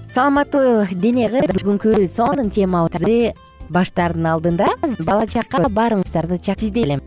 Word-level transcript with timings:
Саламаттуу 0.09 0.87
дене 0.93 1.28
бүгүнкү 1.28 2.09
сонун 2.09 2.49
темабызды 2.50 3.34
баштаардын 3.69 4.27
алдында 4.32 4.71
бала 5.05 5.27
чакка 5.27 5.69
баарыңыздарды 5.69 6.41
элем 6.87 7.03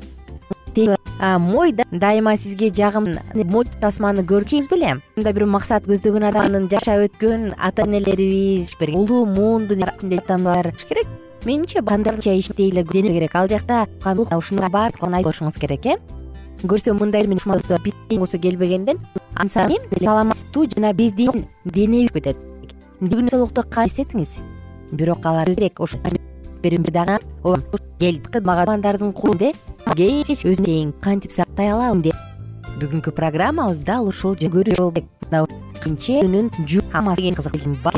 мой 1.40 1.74
дайыма 1.92 2.36
сизге 2.38 2.70
жагымды 2.70 3.46
мой 3.46 3.66
тасманы 3.81 4.25
көрчүңүз 4.28 4.70
беле 4.70 4.98
мындай 5.16 5.34
бир 5.34 5.46
максат 5.50 5.88
көздөгөн 5.88 6.28
адамдын 6.30 6.68
жашап 6.70 7.06
өткөн 7.08 7.54
ата 7.58 7.88
энелерибиз 7.88 8.75
бир 8.80 8.92
улуу 9.00 9.25
муундун 9.25 9.86
керек 10.90 11.08
менимче 11.45 11.81
кандайча 11.81 12.38
иштей 12.38 12.72
эле 12.72 12.83
керек. 13.13 13.35
Ал 13.35 13.47
жакта 13.47 13.88
ушунун 14.38 14.66
айтып 14.66 15.00
коюшуңуз 15.01 15.59
керек 15.59 15.85
э? 15.85 15.97
Көрсөм 16.63 17.00
мындай 17.00 17.28
болгусу 17.28 18.39
келбегенден 18.39 19.00
саламаттуу 19.50 20.67
жана 20.75 20.94
биздин 20.94 21.47
денебиз 21.66 22.11
кетет 22.11 22.38
кантип 23.01 23.85
эстетиңиз. 23.85 24.38
Бирок 24.91 25.25
алар 25.25 25.50
керек 25.50 25.79
дагы 26.91 27.19
ооба 27.44 27.62
колунда 29.13 29.51
өзү 29.85 30.66
чейин 30.66 30.94
кантип 31.01 31.31
сактай 31.31 31.69
алам 31.69 32.01
бүгүнкү 32.79 33.12
программабыз 33.16 33.77
дал 33.77 34.07
ушул 34.07 34.35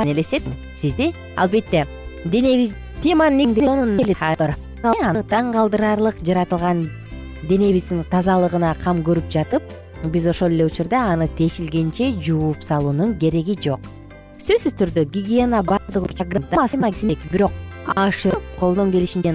элестет 0.06 0.44
сизди 0.78 1.14
албетте 1.36 1.88
денебиз 2.26 2.74
теманын 3.04 3.54
таң 5.30 5.52
калтырарлык 5.54 6.18
жаратылган 6.26 6.88
денебиздин 7.50 8.04
тазалыгына 8.10 8.74
кам 8.84 9.04
көрүп 9.06 9.30
жатып 9.34 9.64
биз 10.14 10.28
ошол 10.32 10.56
эле 10.56 10.66
учурда 10.66 11.04
аны 11.14 11.28
тешилгенче 11.38 12.16
жууп 12.22 12.64
салуунун 12.64 13.16
кереги 13.20 13.58
жок. 13.62 13.80
Сөзсүз 14.42 14.78
түрдө 14.78 15.06
гигиена 15.14 15.64
бирок 17.32 17.52
ашып 17.96 18.42
колдон 18.60 18.92
келишинче 18.92 19.34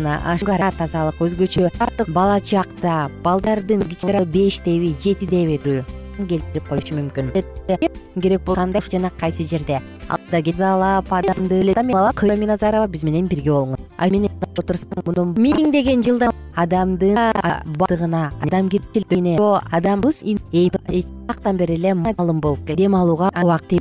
тазалык 0.78 1.22
өзгөчө 1.22 1.70
бала 2.08 2.40
чакта 2.40 3.10
балдардын 3.22 3.82
бештеби 4.26 4.94
жетидеби 4.98 5.58
келтирип 6.28 6.68
коюшу 6.68 6.94
мүмкүн. 6.98 7.32
Керек 8.20 8.42
болгондо 8.44 8.80
жана 8.90 9.10
кайсы 9.18 9.44
жерде 9.44 9.80
назарова 12.47 12.87
биз 12.88 13.04
менен 13.04 13.28
бирге 13.28 13.50
болуңуз 13.50 13.78
мындан 15.06 15.34
миңдеген 15.37 16.03
жылдан 16.04 16.32
адамдын 16.56 17.16
бадыгына 17.78 18.31
адамгерчилигине 18.44 19.37
адамбызтан 19.71 21.56
бери 21.56 21.75
эле 21.75 21.94
маалым 21.94 22.41
болуп 22.41 22.66
дем 22.76 22.94
алууга 22.97 23.31
убакыт 23.42 23.81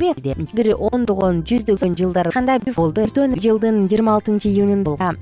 бир 0.53 0.75
ондогон 0.91 1.44
жүздөгөн 1.44 1.97
жылдар 1.97 2.28
ошондой 2.28 2.59
болду. 2.75 3.01
Өтөн 3.01 3.40
жылдын 3.40 3.88
жыйырма 3.90 4.16
алтынчы 4.16 4.50
июнунда 4.50 5.13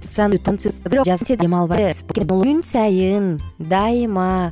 дем 1.41 1.55
албай 1.55 1.93
күн 2.13 2.63
сайын 2.63 3.41
дайыма 3.57 4.51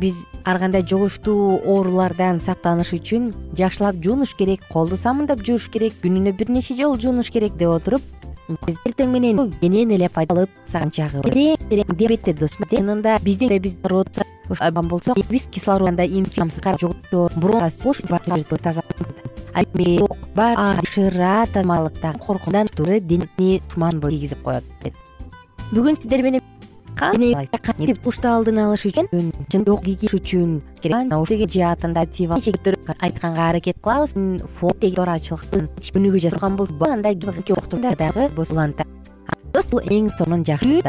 биз 0.00 0.22
ар 0.44 0.58
кандай 0.58 0.82
жугуштуу 0.86 1.60
оорулардан 1.64 2.40
сактаныш 2.44 2.92
үчүн 2.96 3.32
жакшылап 3.58 4.02
жуунуш 4.04 4.34
керек 4.38 4.62
колду 4.72 4.96
самындап 5.00 5.42
жууш 5.46 5.68
керек 5.72 5.96
күнүнө 6.02 6.32
бир 6.36 6.50
нече 6.50 6.76
жолу 6.78 7.00
жуунуш 7.00 7.30
керек 7.34 7.56
деп 7.60 7.74
отуруп 7.74 8.02
биз 8.66 8.78
эртең 8.86 9.10
менен 9.10 9.40
кенен 9.60 9.90
эле 9.96 10.08
пайдалып 10.12 10.50
чагып 10.70 11.26
диабетте 11.32 12.34
достор 12.34 12.68
чынында 12.70 13.18
биздин 13.24 13.50
болсо 14.88 15.14
биз 15.30 15.48
кислород 15.50 15.96
шыра 20.92 21.46
тазалыктан 21.52 22.18
коркуудан 22.18 22.66
денени 22.76 23.62
ушман 23.68 24.00
тийгизип 24.00 24.42
коет. 24.42 24.64
Бүгүн 25.72 25.96
сиздер 25.96 26.22
менен 26.22 26.42
кантип 26.96 27.98
алдын 28.30 28.60
алыш 28.64 28.86
үчүн 28.88 29.66
кийиш 29.84 30.14
үчүн 30.16 30.56
жаатында 31.52 32.06
айтканга 32.98 33.48
аракет 33.50 33.78
кылабыз. 33.84 34.16
Ачылыктын 35.16 35.68
күнүгө 35.96 36.22
жазган 36.24 36.56
болсо 36.56 36.88
анда 36.88 37.12
бул 39.72 39.80
эң 39.88 40.10
сонун 40.12 40.44
жакшы 40.44 40.80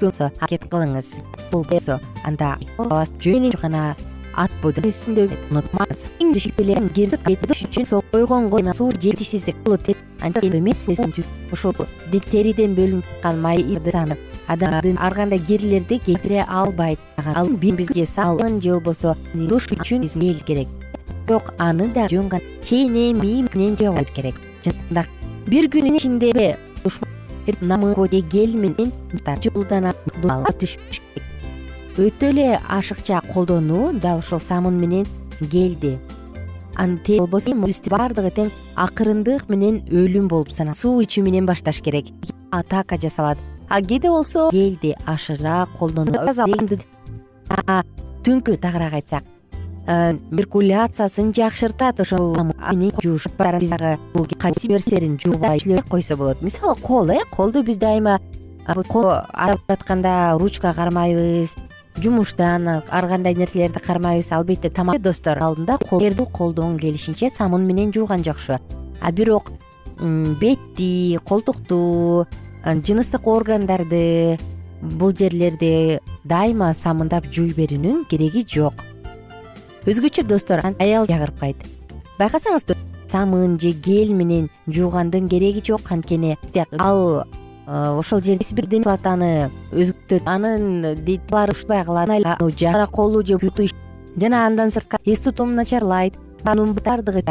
болсо 0.00 0.30
аракет 0.40 0.66
кылыңыз. 0.72 1.14
Бул 1.52 1.64
болсо 1.68 2.00
анда 2.24 2.56
жөн 3.20 3.50
гана 3.60 3.94
ат 4.34 4.50
бойдон 4.62 4.88
үстүндөгү 4.90 5.38
унутмаңыз 5.52 6.06
үчүн 7.68 7.86
койгон 8.10 8.50
суу 8.74 8.90
жетишсиздик 8.92 9.56
эмес 10.58 10.86
ушул 11.52 11.74
териден 12.30 12.74
бөлүнүп 12.74 13.06
чыккан 13.14 13.42
санып 13.94 14.33
адамдын 14.48 14.98
ар 14.98 15.14
кандай 15.14 15.38
кирлерди 15.38 15.98
кетире 15.98 16.44
албайт. 16.48 16.98
Ал 17.34 17.48
бизге 17.48 18.06
салын 18.06 18.60
же 18.60 18.72
болбосо 18.74 19.16
душ 19.34 19.68
үчүн 19.70 20.08
мел 20.16 20.40
керек. 20.46 20.68
Бирок 21.26 21.54
аны 21.58 21.88
да 21.94 22.08
жөн 22.08 22.28
гана 22.28 22.42
чейнеми 22.62 23.48
менен 23.54 23.76
жабыш 23.76 24.12
керек. 24.14 24.36
Бир 25.46 25.68
күнүн 25.68 25.96
ичинде 25.96 26.56
менен 28.56 28.92
түшүш 30.60 31.00
өтө 31.94 32.30
эле 32.32 32.60
ашыкча 32.68 33.20
колдонуу 33.32 33.92
дал 33.92 34.18
ушул 34.18 34.40
самын 34.40 34.74
менен 34.80 35.06
гелди 35.40 35.98
анан 36.74 36.98
болбосо 37.06 37.54
үстү 37.54 37.92
баардыгы 37.92 38.32
тең 38.34 38.50
акырындык 38.74 39.48
менен 39.48 39.82
өлүм 39.90 40.28
болуп 40.28 40.50
саналат. 40.50 40.80
Суу 40.80 41.02
ичүү 41.04 41.22
менен 41.28 41.46
башташ 41.46 41.80
керек. 41.82 42.10
Атака 42.50 42.98
жасалат 42.98 43.38
а 43.68 43.80
кээде 43.82 44.08
болсо 44.08 44.50
гелди 44.52 44.96
ашыраак 45.06 45.68
колдонуу 45.78 46.24
түнкү 48.24 48.56
тагыраак 48.56 48.94
айтсак 49.00 49.24
циркуляциясын 49.84 51.32
жакшыртат 51.36 52.00
ошол 52.00 52.36
кайсы 54.38 54.68
нерселерин 54.68 55.18
жуубай 55.20 55.60
койсо 55.88 56.16
болот. 56.16 56.40
Мисалы 56.40 56.76
кол 56.76 57.10
э 57.10 57.20
колду 57.30 57.62
биз 57.62 57.76
дайыма 57.76 58.20
баратканда 58.66 60.36
ручка 60.38 60.72
кармайбыз 60.72 61.54
жумуштан 61.96 62.68
ар 62.68 63.08
кандай 63.08 63.34
нерселерди 63.34 63.78
кармайбыз. 63.78 64.32
Албетте 64.32 64.70
тамак 64.70 65.02
достор 65.02 65.38
алдында 65.38 65.76
колду 65.78 66.24
колдоң 66.24 66.78
келишинче 66.78 67.30
самын 67.30 67.66
менен 67.66 67.92
жууган 67.92 68.24
жакшы. 68.24 68.58
А 69.02 69.12
бирок 69.12 69.52
бетти 70.40 71.18
колтукту 71.24 72.26
жыныстык 72.64 73.26
органдарды 73.28 74.38
бул 74.80 75.12
жерлерди 75.12 76.00
дайыма 76.24 76.72
самындап 76.74 77.28
жууй 77.32 77.52
берүүнүн 77.56 78.04
кереги 78.08 78.44
жок. 78.48 78.74
Өзгөчө 79.84 80.24
достор 80.24 80.62
аял 80.78 81.06
жагыркайт 81.06 81.60
байкасаңыз 82.18 82.64
самын 83.10 83.58
же 83.60 83.72
гель 83.72 84.12
менен 84.12 84.48
жуугандын 84.66 85.28
кереги 85.28 85.62
жок 85.66 85.90
анткени 85.92 86.36
ал 86.78 87.24
ошол 87.66 88.22
жерде 88.22 88.54
бир 88.54 88.66
дене 88.66 88.84
аны 88.88 89.50
өзгөртөт 89.72 90.26
анын 90.26 90.96
ушундай 91.52 91.84
кылат 91.84 92.58
жара 92.58 92.86
колу 92.86 93.22
же 93.22 93.38
буту 93.38 93.68
жана 94.16 94.46
андан 94.46 94.70
сырткары 94.70 95.02
эс 95.04 95.20
тутумун 95.20 95.54
начарлайт 95.54 96.14
баардыгы 96.44 97.22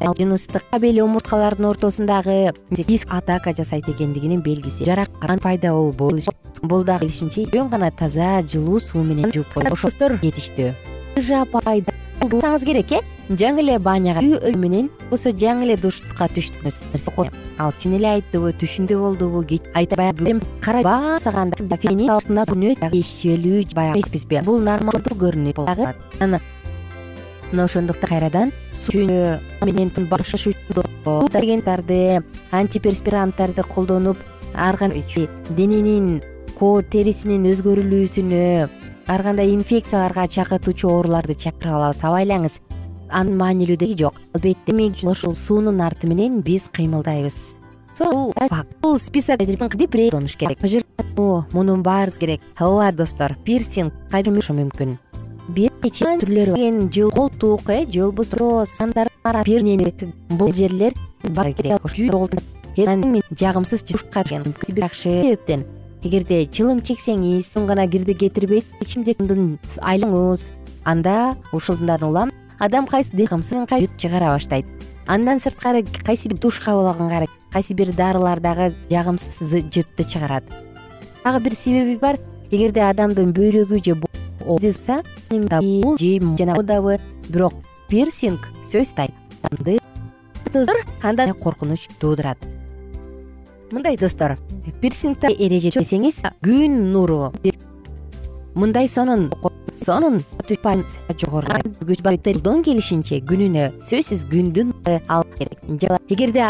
жыныстык 0.00 0.64
кабел 0.70 1.04
омурткалардын 1.04 1.70
ортосундагы 1.70 2.52
диск 2.70 3.08
атака 3.10 3.54
жасайт 3.56 3.88
экендигинин 3.88 4.42
белгиси. 4.42 4.84
Жаракан 4.84 5.38
пайда 5.38 5.72
болбоо 5.72 6.18
бул 6.62 6.84
дагы 6.84 7.06
келишинче 7.06 7.46
жөн 7.52 7.68
гана 7.68 7.90
таза 7.90 8.42
жылуу 8.42 8.80
суу 8.80 9.02
менен 9.02 9.32
жууп 9.32 9.54
достор 9.70 10.18
жетиштүү. 10.22 10.72
Ыжа 11.16 11.42
апай 11.42 11.84
булсаңыз 12.20 12.64
керек 12.66 12.92
э? 12.92 13.00
Жаңы 13.26 13.62
эле 13.64 13.78
баняга 13.82 14.22
менен 14.54 14.88
болбосо 15.00 15.32
жаңы 15.34 15.66
эле 15.66 15.76
душтукка 15.80 16.28
түштүңүз 16.30 16.82
ал 17.58 17.72
чын 17.80 17.96
эле 17.98 18.08
айттыбы 18.16 18.52
эмеспизби 23.96 24.42
бул 24.46 24.60
нормалдуу 24.60 25.18
көрүнүп 25.18 25.64
дагы 25.66 25.94
анан 26.20 26.40
мына 27.52 27.64
ошондуктан 27.64 28.10
кайрадан 28.10 28.52
менен 29.64 29.90
үчүн 29.94 30.08
антиперспиранттарды 32.50 33.62
колдонуп 33.62 34.18
ар 34.54 34.76
кандай 34.80 35.02
дененин 35.56 36.20
терисинин 36.90 37.46
өзгөрүлүүсүнө 37.52 38.44
ар 39.06 39.22
кандай 39.22 39.52
инфекцияларга 39.54 40.26
чакыртуучу 40.26 40.88
ооруларды 40.90 41.36
чакырып 41.38 41.76
алабыз 41.78 42.02
абайлаңыз. 42.08 42.56
Анын 43.10 43.36
маанилүү 43.38 43.76
деги 43.78 43.98
жок. 44.02 44.16
Албетте 44.34 44.72
ушул 45.12 45.36
суунун 45.38 45.80
арты 45.80 46.08
менен 46.10 46.40
биз 46.42 46.66
кыймылдайбыз. 46.72 47.36
Факт. 47.96 48.76
Бул 48.82 48.98
список 48.98 49.38
керек. 50.36 50.58
Мунун 51.52 51.82
баары 51.82 52.10
керек. 52.10 52.40
Ооба 52.58 52.92
достор. 52.92 53.36
Пирсинг. 53.44 53.94
Кайсы 54.10 54.30
мүмкүн 54.30 54.98
бир 55.48 55.72
нече 55.82 56.16
түрлөрү 56.20 56.56
бар. 56.56 56.90
Жыл 56.92 57.10
колтук 57.10 57.70
э 57.70 57.86
же 57.86 58.00
болбосо 58.04 58.64
сандар 58.64 59.08
бул 60.30 60.52
жерлер 60.52 60.94
жагымсыз 63.30 63.84
жакшы 63.86 65.02
себептен 65.02 65.64
эгерде 66.02 66.46
чылым 66.46 66.80
чексеңиз 66.80 67.50
гана 67.66 67.86
кирди 67.88 68.14
кетирбейт 68.14 68.64
ичимдиктин 68.80 69.58
айлаңыз. 69.82 70.52
Анда 70.84 71.36
ушундан 71.52 72.02
улам 72.02 72.30
адам 72.58 72.86
кайсы 72.86 73.10
чыгара 73.98 74.34
баштайт. 74.34 74.66
Андан 75.06 75.40
сырткары 75.40 75.84
кайсы 76.04 76.28
бир 76.28 76.38
душ 76.38 76.60
кабыл 76.60 76.86
алганга 76.88 77.26
кайсы 77.52 77.74
бир 77.74 77.92
дарылар 77.92 78.40
дагы 78.40 78.74
жагымсыз 78.90 79.64
жытты 79.72 80.04
чыгарат. 80.04 80.44
Дагы 81.24 81.40
бир 81.40 81.54
себеби 81.54 81.96
бар. 81.96 82.18
Эгерде 82.50 82.82
адамдын 82.86 83.32
бөйрөгү 83.34 83.82
же 83.82 83.94
жана 86.38 86.62
дабы 86.62 87.00
бирок 87.28 87.54
пирсинг 87.88 88.40
сөзсүз 88.70 88.94
андан 91.02 91.34
коркунуч 91.34 91.88
туудурат 92.00 92.38
мындай 93.72 93.96
достор 93.96 94.36
пирсингде 94.80 95.32
эреже 95.32 95.70
десеңиз 95.74 96.22
күн 96.44 96.92
нуру. 96.92 97.32
Мындай 98.54 98.88
сонун 98.88 99.30
сонун 99.76 100.22
жогорудон 101.20 102.62
келишинче 102.64 103.20
күнүнө 103.26 103.68
сөзсүз 103.84 104.26
күндүн 104.30 104.72
алып 105.08 105.38
керек. 105.40 105.58
Эгерде 106.08 106.42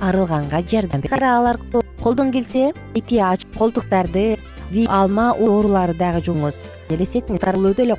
арылганга 0.00 0.62
жардам 0.62 1.00
берет 1.00 1.22
алар 1.22 1.58
колдон 2.02 2.32
келсе 2.32 2.72
ити 2.94 3.18
ачып 3.18 3.58
колтуктарды 3.58 4.38
алма 4.86 5.32
оорулары 5.32 5.94
дагы 5.98 6.22
жууңуз 6.26 6.66
элестетиңиз 6.90 7.40
өтө 7.42 7.82
эле 7.82 7.96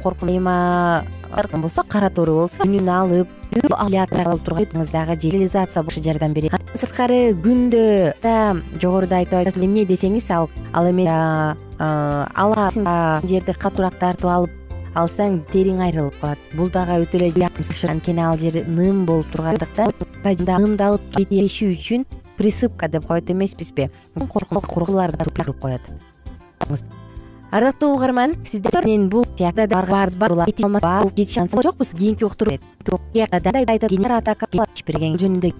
болсо 1.62 1.84
кара 1.88 2.10
тору 2.10 2.36
болсо 2.42 2.64
күнүн 2.64 2.90
алып 2.90 3.28
алып 4.26 4.46
турган 4.46 4.86
дагы 4.92 5.18
реализация 5.30 5.84
болушу 5.84 6.04
жардам 6.04 6.34
берет. 6.34 6.54
Андан 6.54 6.80
сырткары 6.80 7.34
күндө 7.44 8.14
жогоруда 8.82 9.20
айтып 9.22 9.58
эмне 9.58 9.86
десеңиз 9.86 10.30
ал 10.32 10.50
ал 10.74 10.90
эме 10.90 11.08
ала 11.80 12.70
жерди 13.24 13.54
катуураак 13.54 14.00
тартып 14.00 14.30
алып 14.30 14.59
алсаң 14.96 15.42
териң 15.52 15.82
айрылып 15.86 16.20
калат. 16.22 16.40
Бул 16.56 16.70
дагы 16.74 17.02
өтө 17.04 17.20
эле 17.20 17.32
анткени 17.90 18.24
ал 18.24 18.38
жер 18.38 18.64
ным 18.68 19.06
болуп 19.06 19.28
тургандыктан 19.34 19.92
нымдалып 20.24 21.02
кетиши 21.18 21.74
үчүн 21.74 22.06
присыпка 22.38 22.88
деп 22.88 23.06
коет 23.06 23.32
эмеспизби? 23.32 23.90
Куруп 24.16 25.62
коет. 25.62 25.82
Ардактуу 27.52 27.96
угарман 27.96 28.36
сиздер 28.46 28.86
менен 28.86 29.10
бул 29.10 29.26
баарыбыз 29.40 30.16
жокпуз 31.64 31.90
кийинки 31.98 32.24
уктуруберген 32.24 32.62
жөнүндө 35.18 35.52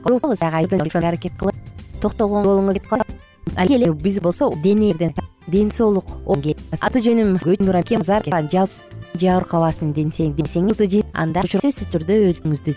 аракет 1.02 1.34
кылып 1.40 1.56
токтогон 2.02 2.44
болуңуз 2.46 2.78
биз 4.04 4.20
болсо 4.22 4.54
дене 4.62 4.94
ден 5.48 5.72
соолук 5.72 6.06
аты 6.80 7.02
жөнүм 7.02 7.40
жалпы 7.42 8.99
жабыркабасын 9.22 9.94
десеңиз 9.96 10.80
анда 11.14 11.44
сөзсүз 11.46 11.90
түрдө 11.94 12.20
өзүңүздү 12.30 12.76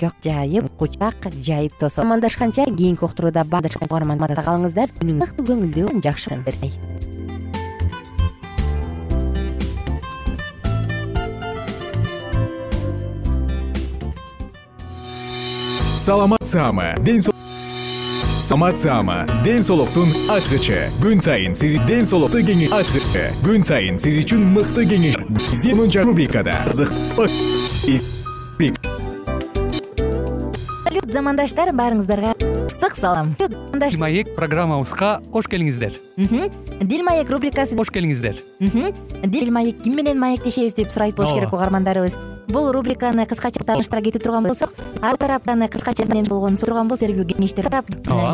жок 0.00 0.18
жайып 0.24 0.68
кучак 0.78 1.30
жайып 1.40 1.78
тосоп 1.80 2.04
амандашканча 2.04 2.68
кийинки 2.70 3.04
уктурууда 3.04 3.44
калыңыздар. 4.44 4.92
Күнүңүз 5.00 5.36
көңүлдүү 5.40 6.00
жакшы 6.04 6.42
берсе 6.44 6.72
саламат 16.04 16.46
саама. 16.46 16.92
Ден 17.00 17.20
саламат 17.20 17.33
саама 18.44 19.24
ден 19.42 19.62
соолуктун 19.62 20.10
ачкычы. 20.28 20.90
Күн 21.00 21.18
сайын 21.18 21.54
сиз 21.56 21.78
ден 21.88 22.04
соолукту 22.04 22.42
кеңеш 22.44 22.74
ачкычы. 22.76 23.30
Күн 23.40 23.64
сайын 23.64 23.96
сиз 23.96 24.18
үчүн 24.20 24.44
мыкты 24.52 24.84
кеңеш 24.84 25.16
рубрикада 26.04 26.60
салют 30.84 31.10
замандаштар 31.10 31.72
баарыңыздарга 31.72 32.34
ысык 32.68 32.98
салам. 33.00 33.32
Дил 33.40 33.98
маек 33.98 34.34
программабызга 34.36 35.22
кош 35.32 35.48
келиңиздер. 35.48 35.96
Дил 36.18 37.02
маек 37.02 37.32
рубрикасы 37.32 37.76
кош 37.80 37.88
келиңиздер. 37.88 38.36
Дил 38.60 39.50
маек 39.50 39.82
ким 39.82 39.96
менен 39.96 40.20
маектешебиз 40.20 40.76
деп 40.76 40.92
сурайт 40.92 41.16
болуш 41.16 41.32
керек 41.32 41.52
угармандарыбыз 41.52 42.14
бул 42.48 42.70
рубриканы 42.72 43.26
кыскача 43.26 43.64
тааныштыра 43.64 44.02
кетип 44.02 44.22
турган 44.22 44.44
болсок 44.44 44.74
ар 45.00 45.16
тараптан 45.16 45.66
кыскача 45.68 46.06
болгон 46.06 46.56
турган 46.56 46.88
болсо 46.88 47.06
сербүү 47.06 47.26
кеңештер 47.32 47.68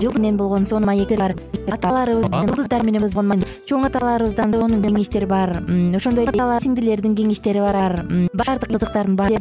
жыл 0.00 0.12
менен 0.14 0.36
болгон 0.36 0.64
сонун 0.64 0.86
маектер 0.86 1.18
бар. 1.18 1.34
Аталарыбыздын 1.70 2.48
ылдыздар 2.48 2.84
менен 2.84 3.02
болгон 3.02 3.44
чоң 3.68 3.86
аталарыбыздан 3.86 4.52
сонун 4.52 4.82
кеңештер 4.82 5.26
бар. 5.26 5.62
Ошондой 5.96 6.26
эле 6.26 6.42
ата 6.42 6.64
сиңдилердин 6.64 7.16
кеңештери 7.16 7.60
бар 7.60 8.04
баардык 8.34 8.70
кызыктардын 8.74 9.16
баары 9.16 9.40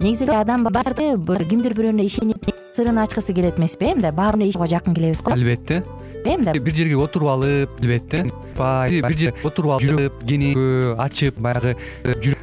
негизи 0.00 0.24
эле 0.24 0.40
адам 0.40 0.64
баардыгы 0.64 1.48
кимдир 1.48 1.74
бирөөнө 1.78 2.04
ишенип 2.06 2.50
сырын 2.76 2.98
ачкысы 3.02 3.34
келет 3.34 3.58
эмеспи 3.58 3.90
э 3.90 3.94
мындай 3.94 4.12
баарына 4.12 4.48
ишенүүгө 4.48 4.70
жакын 4.72 4.94
келебиз 4.96 5.20
го? 5.22 5.32
Албетте. 5.32 5.82
Мындай 6.24 6.58
бир 6.58 6.74
жерге 6.74 6.96
отуруп 6.96 7.28
алып 7.28 7.80
албетте. 7.80 8.24
Бир 8.56 9.16
жерге 9.18 9.34
отуруп 9.44 9.76
алып 9.76 10.22
кенеңгө 10.24 10.96
ачып 11.04 11.38
баягы 11.38 11.76
жүрөк 12.04 12.41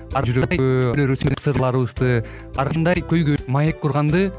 сырларыбызды 1.43 2.23
ар 2.55 2.73
кандай 2.73 3.03
көйгөй 3.03 3.39
маек 3.47 3.79
курганды 3.79 4.31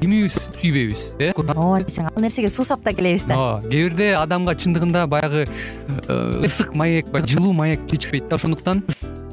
кимибиз 0.00 0.36
сүйбөйбүз 0.60 1.04
э? 1.18 1.32
Ооба 1.34 1.82
десең 1.84 2.10
ал 2.10 2.22
нерсеге 2.22 2.50
суусап 2.52 2.84
да 2.84 2.92
келебиз 2.94 3.26
да? 3.28 3.36
Ооба 3.36 3.68
кээ 3.68 3.88
бирде 3.88 4.10
адамга 4.18 4.54
чындыгында 4.54 5.06
баягы 5.10 5.46
э, 5.46 6.44
ысык 6.46 6.74
маек 6.74 7.10
жылуу 7.26 7.52
маек 7.52 7.82
жетишпейт 7.90 8.28
да. 8.28 8.36
Ошондуктан 8.36 8.84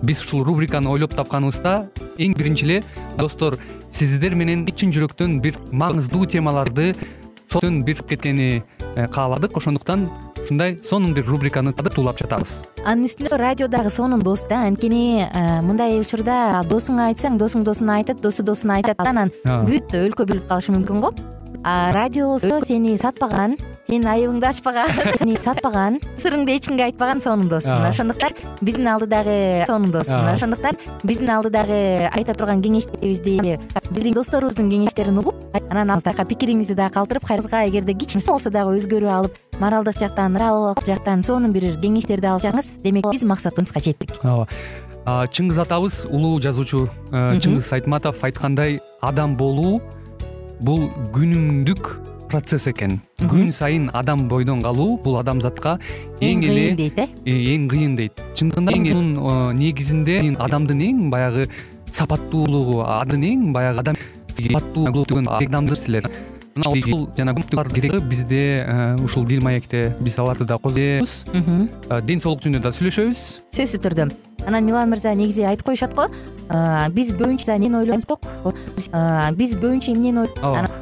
биз 0.01 0.21
ушул 0.21 0.43
рубриканы 0.43 0.89
ойлоп 0.89 1.15
тапканыбызда 1.15 1.89
эң 2.17 2.35
биринчи 2.37 2.65
эле 2.65 2.83
достор 3.17 3.57
сиздер 3.91 4.35
менен 4.35 4.65
чын 4.67 4.91
жүрөктөн 4.93 5.39
бир 5.41 5.57
маңыздуу 5.71 6.27
темаларды 6.29 6.93
бир 7.63 8.03
кеткени 8.03 8.63
э, 8.95 9.07
кааладык. 9.07 9.57
Ошондуктан 9.57 10.09
ушундай 10.47 10.79
сонун 10.83 11.13
бир 11.13 11.25
рубриканы 11.27 11.73
туулап 11.75 12.19
жатабыз. 12.21 12.61
Анын 12.87 13.09
үстүнө 13.09 13.35
радио 13.35 13.67
дагы 13.67 13.91
сонун 13.91 14.23
дос 14.23 14.47
да 14.47 14.63
анткени 14.67 15.27
э, 15.27 15.61
мындай 15.61 15.99
учурда 15.99 16.63
досуңа 16.69 17.09
айтсаң 17.11 17.37
досуң 17.37 17.65
досуна 17.67 17.99
айтат 17.99 18.21
досу 18.23 18.43
досуна 18.47 18.79
айтат. 18.79 19.01
Анан 19.03 19.33
бүт 19.43 19.91
өлкө 19.91 20.27
билип 20.29 20.47
калышы 20.47 20.71
мүмкүн 20.71 21.03
го 21.03 21.11
радио 21.63 22.37
сени 22.39 22.97
сатпаган 22.97 23.57
сенин 23.87 24.07
айыбыңды 24.11 24.47
ачпаган 24.49 24.91
сени 25.19 25.37
сатпаган 25.41 25.99
сырыңды 26.19 26.55
эч 26.57 26.67
кимге 26.67 26.87
айтпаган 26.87 27.21
сонун 27.23 27.49
доссуң 27.51 27.85
ошондуктан 27.87 28.35
биздин 28.61 28.87
алдыдагы 28.91 29.65
сонун 29.67 29.91
доссуң 29.95 30.27
ошондуктан 30.33 30.79
биздин 31.03 31.31
алдыдагы 31.37 32.09
айта 32.11 32.35
турган 32.37 32.63
кеңештерибизди 32.63 33.57
биздин 33.89 34.17
досторубуздун 34.17 34.71
кеңештерин 34.71 35.21
угуп 35.23 35.57
анан 35.69 35.91
аздайка 35.97 36.25
пикириңизди 36.27 36.75
дагы 36.75 36.97
калтырып 36.99 37.27
кайрыбызга 37.27 37.65
эгерде 37.67 37.93
кичине 37.93 38.23
болсо 38.27 38.51
дагы 38.51 38.75
өзгөрүү 38.79 39.13
алып 39.13 39.37
моралдык 39.59 39.99
жактан 39.99 40.33
моралдык 40.35 40.85
жактан 40.87 41.23
сонун 41.23 41.55
бир 41.55 41.73
кеңештерди 41.81 42.29
алсаңыз 42.29 42.77
демек 42.83 43.07
биз 43.11 43.23
максатыбызга 43.23 43.81
жеттик. 43.83 44.13
Ооба. 44.23 44.47
Чыңгыз 45.07 45.61
атабыз 45.63 46.01
улуу 46.11 46.41
жазуучу 46.43 46.81
э, 47.13 47.37
чыңгыз 47.39 47.69
айтматов 47.77 48.19
айткандай 48.27 48.81
адам 48.99 49.37
болуу 49.39 49.79
бул 50.59 50.87
күнүмдүк 51.15 51.89
процесс 52.27 52.67
экен. 52.67 52.99
Күн 53.21 53.51
сайын 53.55 53.89
адам 53.95 54.27
бойдон 54.27 54.61
калуу 54.61 54.97
бул 55.03 55.17
адамзатка 55.19 55.77
эң 56.21 56.43
эле 56.43 56.75
кыйын 56.75 56.77
дейт 56.81 56.99
э? 56.99 57.07
э 57.25 57.37
эң 57.55 57.67
кыйын 57.71 57.95
дейт. 57.95 58.21
Чындыгында 58.35 58.75
мунун 58.75 59.57
негизинде 59.57 60.19
адамдын 60.35 60.83
эң 60.89 61.09
баягы 61.13 61.47
сапаттуулугу 61.91 62.83
адын 62.83 63.23
эң 63.23 63.51
баягы 63.55 63.95
ушул 66.65 67.09
жана 67.17 67.33
бизде 67.33 68.65
э, 68.65 68.95
ушул 69.03 69.25
дил 69.25 69.41
маекте 69.43 69.95
биз 69.99 70.17
аларды 70.19 70.45
да 70.45 70.57
козгойбуз 70.57 71.25
э, 71.33 72.01
ден 72.01 72.21
соолук 72.21 72.41
жөнүндө 72.45 72.63
да 72.63 72.71
сүйлөшөбүз. 72.71 73.25
Сөзсүз 73.53 73.83
түрдө. 73.83 74.09
Анан 74.47 74.65
милан 74.65 74.89
мырза 74.89 75.13
негизи 75.17 75.43
айтып 75.43 75.67
коюшат 75.67 75.93
го? 75.95 76.07
Биз 76.95 77.11
көбүнчө 77.17 77.51
эмнени 77.55 77.81
ойлойбуз? 77.81 78.07
Биз 79.35 79.55
көбүнчө 79.57 79.95
эмнени 79.95 80.27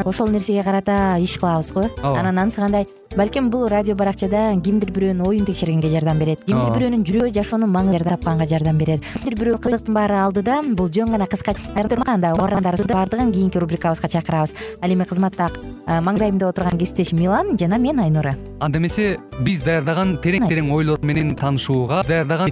ошол 0.03 0.27
нерсеге 0.27 0.63
карата 0.63 1.17
иш 1.19 1.37
кылабыз 1.37 1.71
го. 1.73 1.89
Ооба. 2.03 2.19
Анан 2.19 2.39
анысы 2.39 2.61
кандай? 2.61 2.87
Балким 3.15 3.49
бул 3.49 3.67
радио 3.67 3.95
баракчада 3.95 4.59
кимдир 4.63 4.91
бирөөнүн 4.91 5.27
оюн 5.27 5.45
текшергенге 5.45 5.89
жардам 5.89 6.19
берет 6.19 6.43
кимдир 6.43 6.73
бирөөнүн 6.75 7.05
жүрөгү 7.07 7.31
жашоонун 7.37 7.71
маңызын 7.71 8.09
тапканга 8.09 8.45
жардам 8.49 8.77
берет. 8.77 9.05
Кимдир 9.21 9.37
бирөө 9.39 9.61
кызыктын 9.63 9.95
баары 9.95 10.19
алдыда 10.19 10.59
бул 10.75 10.89
жөн 10.89 11.15
гана 11.15 11.27
кыскачаанда 11.31 12.33
угармандарыбызды 12.35 12.93
баардыгын 12.93 13.31
кийинки 13.31 13.57
рубрикабызга 13.57 14.09
чакырабыз. 14.09 14.53
Ал 14.81 14.91
эми 14.91 15.05
кызматта 15.05 15.49
маңдайымда 15.87 16.49
отурган 16.49 16.77
кесиптешим 16.77 17.19
милан 17.19 17.55
жана 17.57 17.77
мен 17.77 17.99
айнура. 17.99 18.35
Анда 18.59 18.79
эмесе 18.79 19.17
биз 19.39 19.63
даярдаган 19.63 20.17
терең 20.19 20.49
терең 20.49 20.71
ойлор 20.73 20.99
менен 21.01 21.35
таанышууга 21.35 22.03
даярдаган 22.07 22.51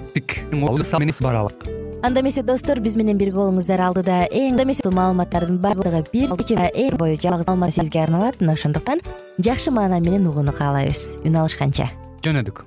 баралык 1.20 1.83
анда 2.04 2.20
эмесе 2.20 2.42
достор 2.42 2.80
биз 2.84 2.98
менен 3.00 3.16
бирге 3.16 3.38
болуңуздар. 3.38 3.80
Алдыда 3.80 4.26
эң 4.28 4.58
эмесе 4.60 4.90
маалыматтардын 4.92 5.56
баардыгы 5.62 6.02
бир 6.12 6.34
эл 6.74 6.96
бою 7.00 7.16
жалгыз 7.16 7.46
маалымат 7.48 7.74
сизге 7.74 8.02
арналат. 8.02 8.40
Мына 8.40 8.52
ошондуктан 8.52 9.00
жакшы 9.38 9.70
маанай 9.70 10.00
менен 10.00 10.26
угууну 10.28 10.52
каалайбыз. 10.52 11.24
Үн 11.24 11.36
алышканча 11.40 11.88
жөнөдүк 12.26 12.64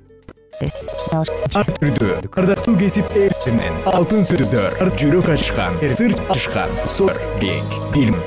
ар 1.54 1.70
түрдүү 1.78 2.16
ардактуу 2.34 2.74
кесип 2.80 3.14
ээлеринен 3.14 3.78
алтын 3.86 4.26
сөздөр 4.26 4.90
жүрөк 4.98 5.30
ачышкан 5.36 5.78
сыр 5.94 6.18
ачышкан. 6.26 6.74
Кең 7.38 7.62
билим 7.94 8.18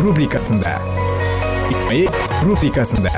рубрикасында. 0.00 0.78
Рубрикасында 2.44 3.12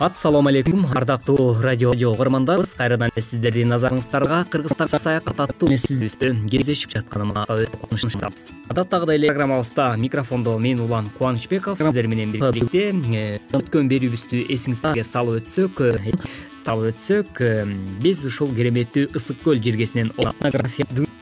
ассалому 0.00 0.48
алейкум 0.48 0.86
ардактуу 0.94 1.60
радио 1.60 1.90
угармандарыбыз 1.90 2.72
кайрадан 2.72 3.10
эле 3.14 3.22
сиздердин 3.22 3.68
назарыңыздарга 3.68 4.46
кыргызстанга 4.48 4.98
саякат 4.98 5.40
аттуу 5.44 5.68
кездешип 5.68 6.94
жатканыбызга 6.94 7.44
өтө 7.66 7.80
кубанычтабыз 7.82 8.46
адаттагыдай 8.72 9.20
эле 9.20 9.28
программабызда 9.28 9.90
микрофондо 10.00 10.56
мен 10.56 10.80
улан 10.80 11.10
кубанычбеков 11.10 11.76
сиздер 11.78 12.08
менен 12.08 12.32
бирге 12.32 12.86
э, 12.96 13.38
өткөн 13.52 13.92
берүүбүздү 13.92 14.46
эсиңизге 14.48 15.04
салып 15.04 15.42
өтсөк 15.42 15.84
э, 15.84 16.16
салып 16.64 16.94
өтсөк 16.94 17.44
э, 17.44 17.68
биз 18.00 18.24
ушул 18.24 18.56
кереметтүү 18.56 19.10
ысык 19.20 19.44
көл 19.44 19.60
жергесинен 19.60 20.14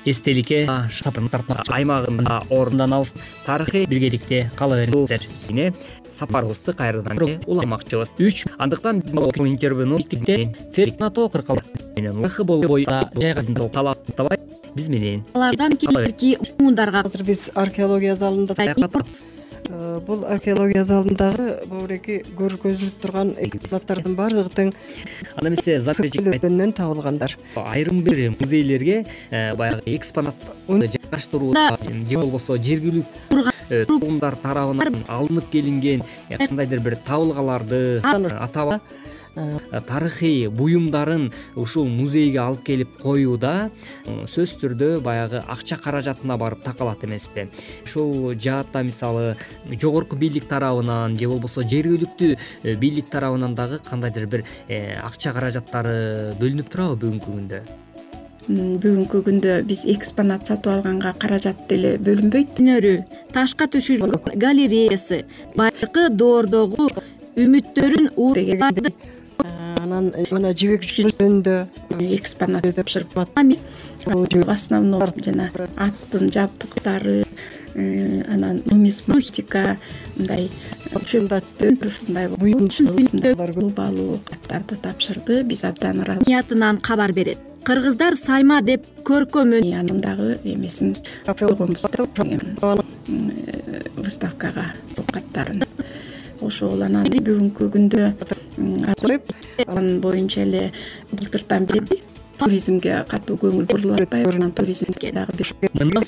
эстеликке 0.06 0.62
аймагында 0.68 2.42
орунданабыз 2.50 3.14
тарыхый 3.44 3.86
биргеликте 3.90 4.50
кала 4.56 4.78
бериңиздер 4.84 5.74
сапарыбызды 6.12 6.72
кайрадан 6.72 7.18
уламакчыбыз 7.46 8.10
үч 8.18 8.44
андыктан 8.58 9.00
биз 9.00 9.14
интервьюну 9.14 9.98
фернато 10.72 11.28
кыркал 11.28 11.60
менен 11.96 12.22
жайгасында 12.24 13.68
талаптабай 13.68 14.38
биз 14.74 14.88
менен. 14.88 15.24
Алардан 15.34 15.76
кийинки 15.76 16.38
муундарга 16.58 17.04
азыр 17.06 17.24
биз 17.24 17.50
археология 17.54 18.16
залында 18.16 18.54
Э, 19.68 20.00
бул 20.00 20.24
археология 20.24 20.84
залындагы 20.88 21.66
могуреки 21.68 22.22
көргөзүлүп 22.38 23.02
турган 23.02 23.34
экспонаттардын 23.36 24.14
баардыгы 24.16 24.52
тең 24.54 24.70
анда 25.34 25.50
эмесе 25.50 25.76
өткөнүнөн 25.76 26.72
табылгандар. 26.78 27.36
Айрым 27.60 28.00
бир 28.06 28.30
музейлерге 28.38 29.02
э, 29.28 29.54
баягы 29.60 29.82
экспонат 29.98 30.36
жайгаштырууда 30.68 31.76
же 31.84 32.16
болбосо 32.16 32.56
жергиликтүү 32.56 33.57
тургундар 33.68 34.36
тарабынан 34.42 35.02
алынып 35.08 35.50
келинген 35.52 36.02
кандайдыр 36.30 36.80
бир 36.80 36.98
табылгаларды 37.06 38.00
Э, 39.38 39.80
тарыхый 39.86 40.48
буюмдарын 40.48 41.28
ушул 41.54 41.86
музейге 41.86 42.40
алып 42.42 42.64
келип 42.66 42.96
коюуда 42.98 43.70
э, 44.04 44.24
сөзсүз 44.26 44.56
түрдө 44.62 44.88
баягы 45.04 45.44
акча 45.46 45.78
каражатына 45.78 46.38
барып 46.40 46.64
такалат 46.64 47.04
эмеспи. 47.06 47.46
Ушул 47.84 48.34
жаатта 48.34 48.82
мисалы 48.82 49.36
жогорку 49.70 50.16
бийлик 50.16 50.48
тарабынан 50.50 51.18
же 51.18 51.28
болбосо 51.30 51.62
жергиликтүү 51.62 52.34
э, 52.34 52.74
бийлик 52.74 53.10
тарабынан 53.10 53.54
дагы 53.54 53.78
кандайдыр 53.84 54.26
бир 54.26 54.46
акча 55.04 55.32
каражаттары 55.36 56.34
бөлүнүп 56.40 56.72
турабы 56.72 56.98
бүгүнкү 57.04 57.36
күндө 57.36 57.62
бүгүнкү 58.48 59.20
күндө 59.26 59.58
биз 59.68 59.84
экспонат 59.92 60.48
сатып 60.48 60.72
алганга 60.72 61.12
каражат 61.20 61.66
деле 61.68 61.96
бөлүнбөйт. 62.00 62.56
Өнөрү 62.62 62.94
ташка 63.34 63.68
түшүрүлгөн 63.68 64.38
галереясы 64.40 65.22
байыркы 65.58 66.08
доордогу 66.08 66.88
үмүттөрүн 67.36 68.10
анан 69.82 70.10
мына 70.32 70.54
жибек 70.56 70.86
жөнүндө 70.88 71.58
экспонат 72.16 72.64
тапшырып 72.78 73.14
в 73.14 74.50
основном 74.50 75.12
жана 75.24 75.50
аттын 75.76 76.32
жабдыктары 76.32 77.24
э, 77.74 78.24
анан 78.32 78.62
нумизматика 78.64 79.76
мындай 80.16 80.48
ушундай 82.64 83.34
баалуу 83.36 84.20
каттарды 84.24 84.76
тапшырды. 84.76 85.42
Биз 85.44 85.64
абдан 85.64 86.00
ыраазы 86.00 86.24
ниятынан 86.26 86.80
кабар 86.80 87.12
берет 87.12 87.47
кыргыздар 87.68 88.14
сайма 88.16 88.62
деп 88.64 88.86
көркөм 89.04 89.50
анын 89.76 89.98
дагы 90.00 90.38
эмесин 90.44 90.94
выставкага 93.96 94.64
каттарын 95.12 95.66
ошол 96.40 96.82
анан 96.86 97.10
бүгүнкү 97.12 97.68
күндө 97.74 98.06
коюп 99.02 99.34
анын 99.66 100.00
боюнча 100.00 100.46
эле 100.46 100.62
былтыртан 101.12 101.68
бери 101.68 102.00
туризмге 102.40 103.04
катуу 103.10 103.36
көңүл 103.44 103.68
бурулуп 103.68 104.00
атпайбы 104.00 104.32
анан 104.38 104.56
туризмге 104.56 105.12
дагы 105.12 105.44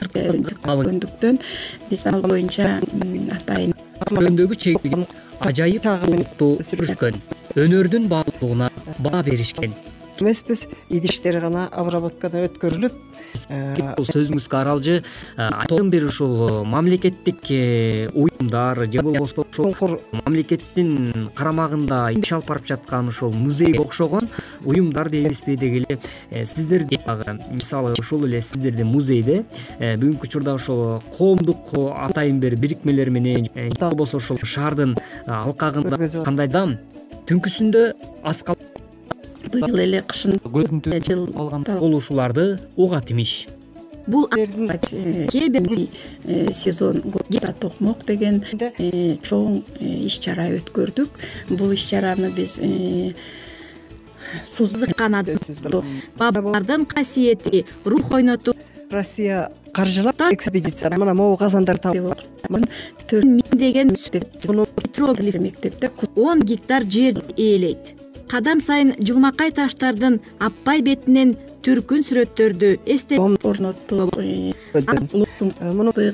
сырткөндүктөн 0.01 1.45
биз 1.93 2.07
ал 2.09 2.25
боюнча 2.25 2.73
атайын 3.37 3.77
өндөгү 4.09 4.63
чегиген 4.65 5.05
ажайып 5.45 5.85
жүрүшкөн 5.85 7.25
өнөрдүн 7.69 8.09
баалуулугуна 8.09 8.73
баа 9.05 9.27
беришкен 9.29 9.77
эмеспиз 10.23 10.67
идиштер 10.89 11.41
гана 11.41 11.69
обработкадан 11.73 12.49
өткөрүлүп 12.49 12.97
бул 13.97 14.09
сөзүңүзгө 14.09 14.59
аралжы 14.59 14.97
айтом 15.37 15.91
бир 15.91 16.07
ушул 16.09 16.35
э, 16.49 16.65
мамлекеттик 16.65 17.51
э, 17.51 18.09
уюмдар 18.15 18.85
же 18.91 19.03
болбосо 19.03 19.45
ушул 19.45 20.01
мамлекеттин 20.25 21.31
карамагында 21.35 22.11
иш 22.17 22.33
алып 22.33 22.49
барып 22.51 22.69
жаткан 22.73 23.09
ушул 23.09 23.33
музейге 23.33 23.81
окшогон 23.81 24.29
уюмдар 24.65 25.11
дейбизби 25.11 25.57
деги 25.57 25.85
эле 25.85 25.99
э, 26.31 26.45
сиздерди 26.45 27.01
дагы 27.07 27.39
мисалы 27.51 27.95
ушул 27.99 28.25
эле 28.27 28.43
сиздердин 28.43 28.87
музейде 28.87 29.45
бүгүнкү 29.81 30.29
учурда 30.29 30.55
ошол 30.55 31.03
коомдук 31.17 31.75
атайын 32.09 32.41
бир 32.41 32.57
бирикмелер 32.57 33.11
менен 33.11 33.47
же 33.55 33.71
болбосо 33.81 34.19
ушул 34.19 34.39
шаардын 34.43 34.97
алкагында 35.27 36.25
кандай 36.25 36.49
дам 36.49 36.79
түнкүсүндө 37.29 37.93
аз 38.27 38.43
кал 38.43 38.59
быйыл 39.49 39.79
эле 39.79 40.03
кышын 40.03 40.41
жыл 41.07 41.27
болушуларды 41.81 42.59
угат 42.77 43.11
имиш 43.11 43.47
бул 44.07 44.29
кээ 44.29 45.49
бир 45.49 45.89
э, 46.25 46.53
сезон 46.53 47.03
токмок 47.61 48.05
деген 48.07 48.43
э, 48.53 49.17
чоң 49.23 49.63
э, 49.79 50.07
иш 50.07 50.19
чара 50.19 50.49
өткөрдүк. 50.57 51.11
Бул 51.51 51.73
иш 51.73 51.87
чараны 51.91 52.31
биз 52.35 52.59
бабалардын 56.19 56.87
касиети 56.87 57.65
рух 57.85 58.13
ойнотуу 58.13 58.55
россия 58.91 59.51
каржылап 59.73 60.21
экспедицияны 60.33 60.99
мына 60.99 61.15
могу 61.15 61.37
казандарды 61.37 62.03
төрт 63.11 63.25
миңдеген 63.27 63.95
мектепте 65.43 65.91
он 66.17 66.43
гектар 66.43 66.85
жер 66.85 67.23
ээлейт 67.37 68.00
кадам 68.31 68.61
сайын 68.63 68.95
жылмакай 69.07 69.51
таштардын 69.55 70.21
аппай 70.39 70.83
бетинен 70.87 71.35
түркүн 71.67 72.05
сүрөттөрдү 72.07 72.69
эсте 72.95 73.19
орнотту 73.21 74.07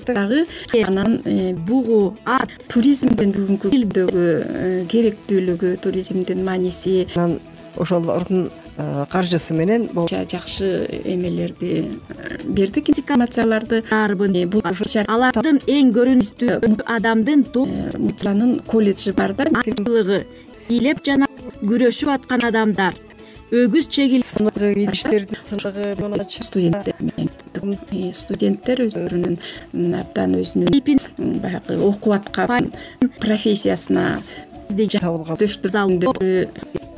дагы 0.08 0.46
анан 0.86 1.20
э, 1.24 1.52
бугу 1.68 2.16
ат 2.24 2.54
туризмдин 2.72 3.34
бүгүнкү 3.36 3.72
күндөгү 3.74 4.24
э, 4.24 4.70
керектүүлүгү 4.92 5.74
туризмдин 5.84 6.42
мааниси 6.46 7.06
анан 7.14 7.38
ошолордун 7.76 8.48
э, 8.48 9.04
каржысы 9.12 9.54
менен 9.54 9.88
жакшы 10.08 10.88
эмелерди 11.04 11.84
бердик 12.46 12.90
информацияларды 12.94 13.82
бул 14.50 14.64
алардын 14.64 15.62
эң 15.76 15.94
көрүнүктүү 16.00 16.82
адамдын 16.96 17.46
колледжи 18.66 19.12
бар 19.12 19.36
да 19.36 19.46
бийлеп 20.68 21.02
жана 21.06 21.26
күрөшүп 21.62 22.10
аткан 22.12 22.44
адамдар. 22.48 22.94
Өгүз 23.54 23.86
чегил 23.94 24.24
студенттер 24.26 24.74
менен 26.98 27.30
студенттер 28.18 28.82
өздөрүнүн 28.88 29.36
абдан 30.00 30.34
өзүнүн 30.40 31.38
баягы 31.44 31.78
окуп 31.86 32.16
аткан 32.18 32.72
профессиясына 33.22 34.06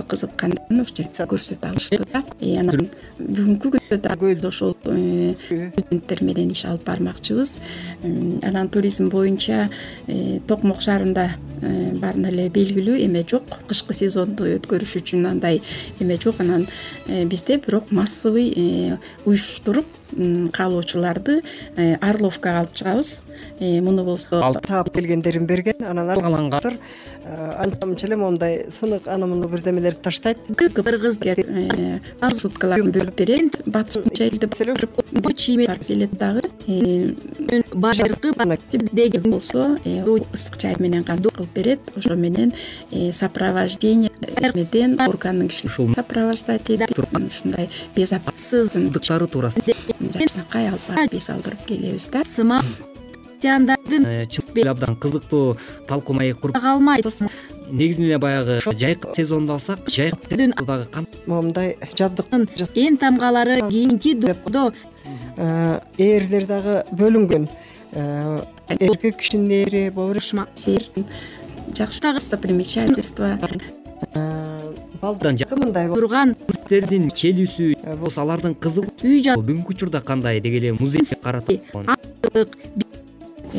кызыккандарын 0.08 0.82
ушул 0.82 1.02
жерде 1.02 1.26
көрсөтө 1.28 1.72
алышты 1.72 2.00
да. 2.12 2.22
анан 2.62 2.88
бүгүнкү 3.18 3.77
ошол 3.90 4.76
э, 4.84 5.34
студенттер 5.72 6.22
менен 6.22 6.50
иш 6.52 6.64
алып 6.64 6.84
бармакчыбыз. 6.84 7.58
Анан 8.42 8.68
туризм 8.68 9.08
боюнча 9.08 9.68
э, 10.06 10.40
токмок 10.46 10.82
шаарында 10.82 11.30
э, 11.62 11.92
баарына 11.98 12.28
эле 12.28 12.48
белгилүү 12.48 13.04
эме 13.06 13.24
жок. 13.28 13.44
Кышкы 13.68 13.94
сезонду 13.94 14.44
өткөрүш 14.44 14.98
үчүн 15.00 15.28
андай 15.30 15.62
эме 16.00 16.18
жок. 16.20 16.40
Анан 16.40 16.66
бизде 17.06 17.58
бирок 17.58 17.90
массовый 17.90 18.98
уюштуруп 19.24 19.86
каалоочуларды 20.52 21.42
орловкага 22.00 22.64
алып 22.64 22.76
чыгабыз. 22.78 23.20
Муну 23.60 24.04
болсо 24.04 24.40
таап 24.64 24.90
келгендерин 24.94 25.46
берген 25.46 25.84
анан 25.86 26.10
аланга 26.10 26.60
анча 27.58 27.86
мынча 27.86 28.06
эле 28.06 28.16
моундай 28.16 28.66
сынык 28.70 29.06
аны 29.06 29.26
муну 29.26 29.48
бирдемелерди 29.48 30.00
таштайт. 30.02 30.38
Кыргызга 30.56 31.34
маршруткаларын 32.20 32.92
бөлүп 32.94 33.16
берет 33.16 33.60
элди 34.18 34.48
чийим 35.36 35.66
барып 35.66 35.84
келет 35.86 36.12
дагы 36.18 36.42
байыркы 37.74 38.32
деген 38.92 39.22
болсо 39.30 39.78
ысык 39.84 40.58
чай 40.58 40.76
менен 40.78 41.04
кылып 41.04 41.52
берет 41.54 41.80
ошо 41.96 42.14
менен 42.14 42.52
сопровождение 43.12 44.10
эмеден 44.36 45.00
органдын 45.00 45.48
кишилери 45.48 45.94
сопровождать 45.94 46.70
этип 46.70 46.98
ушундай 47.12 47.70
безопасыздыктары 47.96 49.26
туурасында 49.26 49.74
жакшынакай 50.00 50.68
алып 50.68 50.88
барып 50.88 51.14
эс 51.14 51.30
алдырып 51.30 51.66
келебиз 51.66 52.08
да. 52.12 52.24
Сымак 52.24 52.64
э, 53.44 54.26
абдан 54.68 54.96
кызыктуу 54.96 55.56
талкуу 55.86 56.16
маек 56.16 56.40
куруп 56.40 56.58
калмайт 56.58 57.06
негизинен 57.70 58.08
эле 58.08 58.18
баягы 58.18 58.60
жайкы 58.64 59.14
сезонду 59.14 59.54
алсак 59.54 59.88
жайкыдагы 59.88 61.06
моундай 61.26 61.76
жабдык 61.96 62.26
эң 62.74 62.98
тамгалары 62.98 63.60
кийинки 63.68 64.14
додо 64.14 64.72
э, 65.36 65.80
ээрлер 65.98 66.46
дагы 66.46 66.84
бөлүнгөн 66.92 67.48
э, 67.92 68.42
эркек 68.68 69.16
кишинин 69.16 69.50
ээри 69.50 69.90
болбу 69.90 70.20
жакшы 71.74 72.00
дагы 72.00 72.18
достопримечательство 72.18 73.36
мындай 75.00 75.88
турган 75.88 76.34
тердин 76.68 77.08
келүүсү 77.14 77.72
болбосо 77.84 78.22
алардын 78.22 78.54
кызыгуу 78.54 78.94
үй 79.06 79.22
жай 79.24 79.38
бүгүнкү 79.38 79.74
учурда 79.74 80.00
кандай 80.00 80.40
деги 80.40 80.58
эле 80.60 80.72
музейге 80.78 81.18
карата 81.22 81.58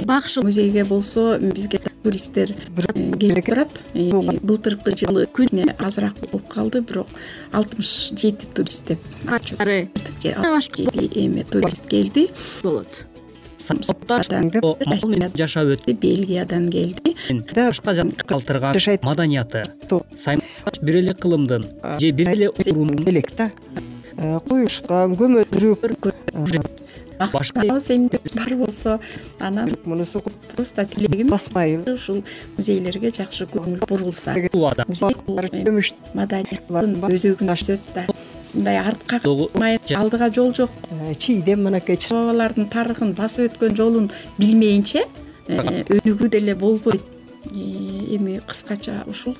бакшыл 0.10 0.44
музейге 0.44 0.84
болсо 0.86 1.38
бизге 1.40 1.80
туристтер 2.04 2.50
келип 3.20 3.46
турат 3.46 3.84
э, 3.94 4.10
былтыркы 4.42 4.96
жылы 4.98 5.28
күнүнө 5.38 5.76
азыраак 5.78 6.18
болуп 6.24 6.48
калды 6.50 6.82
бирок 6.82 7.12
алтымыш 7.54 7.92
жети 8.18 8.50
турист 8.56 8.88
деп. 8.90 9.00
Эме 11.14 11.44
турист 11.44 11.86
келди. 11.92 12.30
Болот. 12.64 13.06
Жашап 15.38 15.74
өттү 15.76 15.94
бельгиядан 15.94 16.70
келди. 16.74 17.16
Башка 17.54 17.94
жакка 17.94 18.26
калтырган 18.34 18.74
маданияты 19.04 19.66
бир 20.82 21.02
эле 21.04 21.14
кылымдын 21.14 21.68
же 22.00 22.12
бир 22.12 22.34
эле 22.34 22.50
элек 22.50 23.36
да. 23.38 23.52
Э, 24.18 24.40
куюшкан 24.48 25.14
көмөлдүрүп 25.20 25.86
башкабыз 27.20 27.90
эмне 27.92 28.20
бар 28.34 28.56
болсо 28.56 29.00
анан 29.40 29.76
мунусу 29.86 30.24
просто 30.56 30.86
тилегим 30.86 31.28
баспайбы? 31.28 31.94
ушул 31.94 32.24
музейлерге 32.58 33.12
жакшы 33.12 33.46
көңүл 33.52 33.86
бурулса. 33.88 34.36
Маданияттын 36.14 36.96
өзөгүн 37.12 37.54
түзөт 37.56 37.94
да. 37.96 38.06
Мындай 38.54 38.80
артка 38.80 39.20
алдыга 39.24 40.32
жол 40.34 40.54
жок. 40.56 40.72
Э, 40.90 41.14
чийдем 41.14 41.64
мынакейчи 41.68 42.14
бабалардын 42.14 42.70
тарыхын 42.70 43.14
басып 43.14 43.52
өткөн 43.52 43.76
жолун 43.78 44.10
билмейинче 44.40 45.06
э, 45.48 45.84
өнүгүү 45.84 46.30
деле 46.34 46.56
болбойт. 46.56 47.04
Э, 47.52 48.16
эми 48.16 48.40
кыскача 48.48 49.04
ушул 49.06 49.38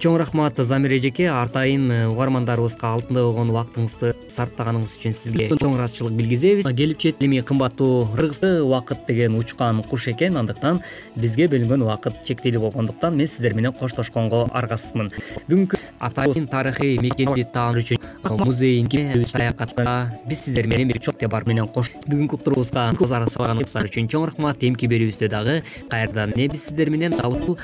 чоң 0.00 0.16
рахмат 0.16 0.56
замир 0.64 0.94
эжеке. 0.96 1.26
Атайын 1.28 1.90
э, 1.92 1.96
угармандарыбызга 2.08 2.88
алтындай 2.94 3.24
болгон 3.26 3.50
убактыңызды 3.52 4.14
сарптаганыңыз 4.32 4.94
үчүн 4.96 5.16
сизге 5.16 5.48
чоң 5.52 5.74
ыраазычылык 5.76 6.14
билгизебиз. 6.16 6.68
Келип 6.76 7.02
жетти 7.04 7.28
эми 7.28 7.42
кымбаттуу 7.44 8.06
кыргызды 8.14 8.62
убакыт 8.64 9.04
деген 9.08 9.36
учкан 9.36 9.82
куш 9.84 10.08
экен. 10.14 10.38
Андыктан 10.40 10.80
бизге 11.16 11.50
бөлүнгөн 11.52 11.84
убакыт 11.84 12.22
чектелүү 12.24 12.62
болгондуктан 12.64 13.18
мен 13.18 13.28
сиздер 13.28 13.52
менен 13.58 13.76
коштошконго 13.76 14.46
аргасызмын. 14.56 15.12
Бүгүнкү 15.50 15.79
атайын 16.00 16.48
тарыхый 16.48 16.98
мекенди 16.98 17.44
таануу 17.44 17.82
үчүн 17.84 18.00
музейинге 18.40 19.24
саякатка 19.28 20.10
биз 20.26 20.44
сиздер 20.46 20.66
менен 20.70 20.88
бир 20.88 21.00
чоң 21.04 21.28
бар 21.28 21.44
менен 21.46 21.68
кош. 21.68 21.92
Бүгүнкү 22.08 22.40
уктуруубузга 22.40 22.90
назар 22.96 23.28
салганыңыздар 23.28 23.88
үчүн 23.90 24.08
чоң 24.10 24.26
рахмат 24.30 24.64
эмки 24.64 24.88
берүүбүздө 24.90 25.30
дагы 25.30 25.60
кайрадан 25.92 26.34
эле 26.36 26.48
биз 26.48 26.68
сиздер 26.70 26.90
менен 26.90 27.16
далуу 27.16 27.56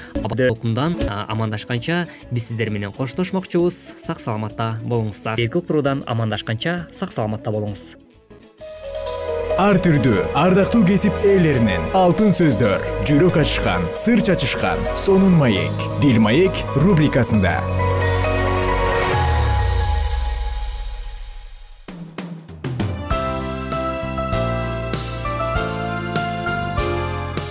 окундан 0.51 0.97
амандашканча 1.09 2.07
биз 2.31 2.51
сиздер 2.51 2.71
менен 2.71 2.93
коштошмокчубуз. 2.93 3.95
Сак 3.97 4.21
саламатта 4.21 4.77
болуңуздар. 4.85 5.37
Кийинки 5.41 5.63
уктуруудан 5.63 6.05
амандашканча 6.07 6.87
сак 6.93 7.13
саламатта 7.17 7.51
болуңуз. 7.51 7.95
Ар 9.57 9.79
түрдүү 9.81 10.21
ардактуу 10.37 10.83
кесип 10.85 11.17
ээлеринен 11.25 11.87
алтын 11.97 12.35
сөздөр 12.37 12.83
жүрөк 13.09 13.39
ачышкан 13.41 13.87
сыр 13.97 14.21
чачышкан 14.21 14.83
сонун 15.01 15.33
маек 15.41 15.87
дил 16.03 16.21
маек 16.21 16.61
рубрикасында 16.77 17.57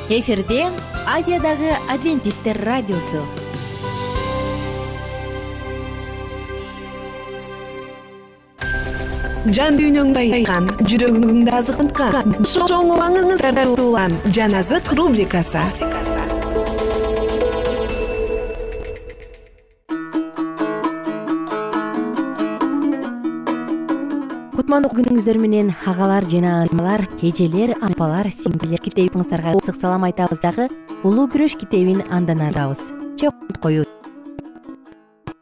эфирде 0.09 0.67
азиядагы 1.07 1.71
адвентисттер 1.89 2.59
радиосу. 2.61 3.23
Жан 9.45 9.77
дүйнөңдү 9.77 10.21
айкан 10.37 10.69
жүрөгүңдү 10.89 11.53
азыктанткан 11.53 12.37
чоң 12.49 12.93
убаңыңыздар 12.95 13.73
улан 13.77 14.13
жан 14.33 14.57
азык 14.61 14.93
рубрикасы 14.97 15.65
кутмандуу 24.85 25.01
күнүңүздөр 25.01 25.37
менен 25.41 25.69
агалар 25.89 26.25
жана 26.29 26.51
аалар 26.61 27.01
эжелер 27.25 27.71
апалар 27.81 28.27
сиңдилер 28.29 28.81
китебиңыздарга 28.85 29.55
ысык 29.57 29.79
салам 29.79 30.03
айтабыз 30.05 30.37
дагы 30.43 30.67
улуу 31.03 31.25
күрөш 31.25 31.55
китебин 31.57 32.03
андан 32.13 32.43
арабыз 32.45 32.83
чоң 33.17 33.33
кою 33.63 33.85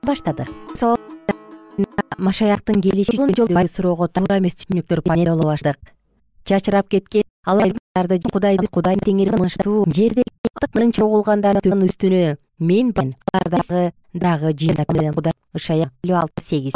баштадык 0.08 0.48
машаяктын 2.18 2.80
келиши 2.80 3.18
суроого 3.68 4.08
туура 4.08 4.40
эмес 4.40 4.56
түшүнүктөр 4.62 5.04
пайда 5.04 5.36
боло 5.36 5.52
баштадык 5.52 5.92
чачырап 6.46 6.88
кеткен 6.88 7.24
кудайды 8.32 8.68
кудай 8.72 8.96
теңир 9.04 9.36
мынчтуу 9.36 9.84
жерде 9.92 10.24
ын 10.74 10.92
чогулгандардын 10.92 11.84
үстүнө. 11.86 12.38
Мен 12.60 12.94
дагы 12.94 14.54
элүү 16.04 16.18
алты 16.18 16.44
сегиз 16.44 16.74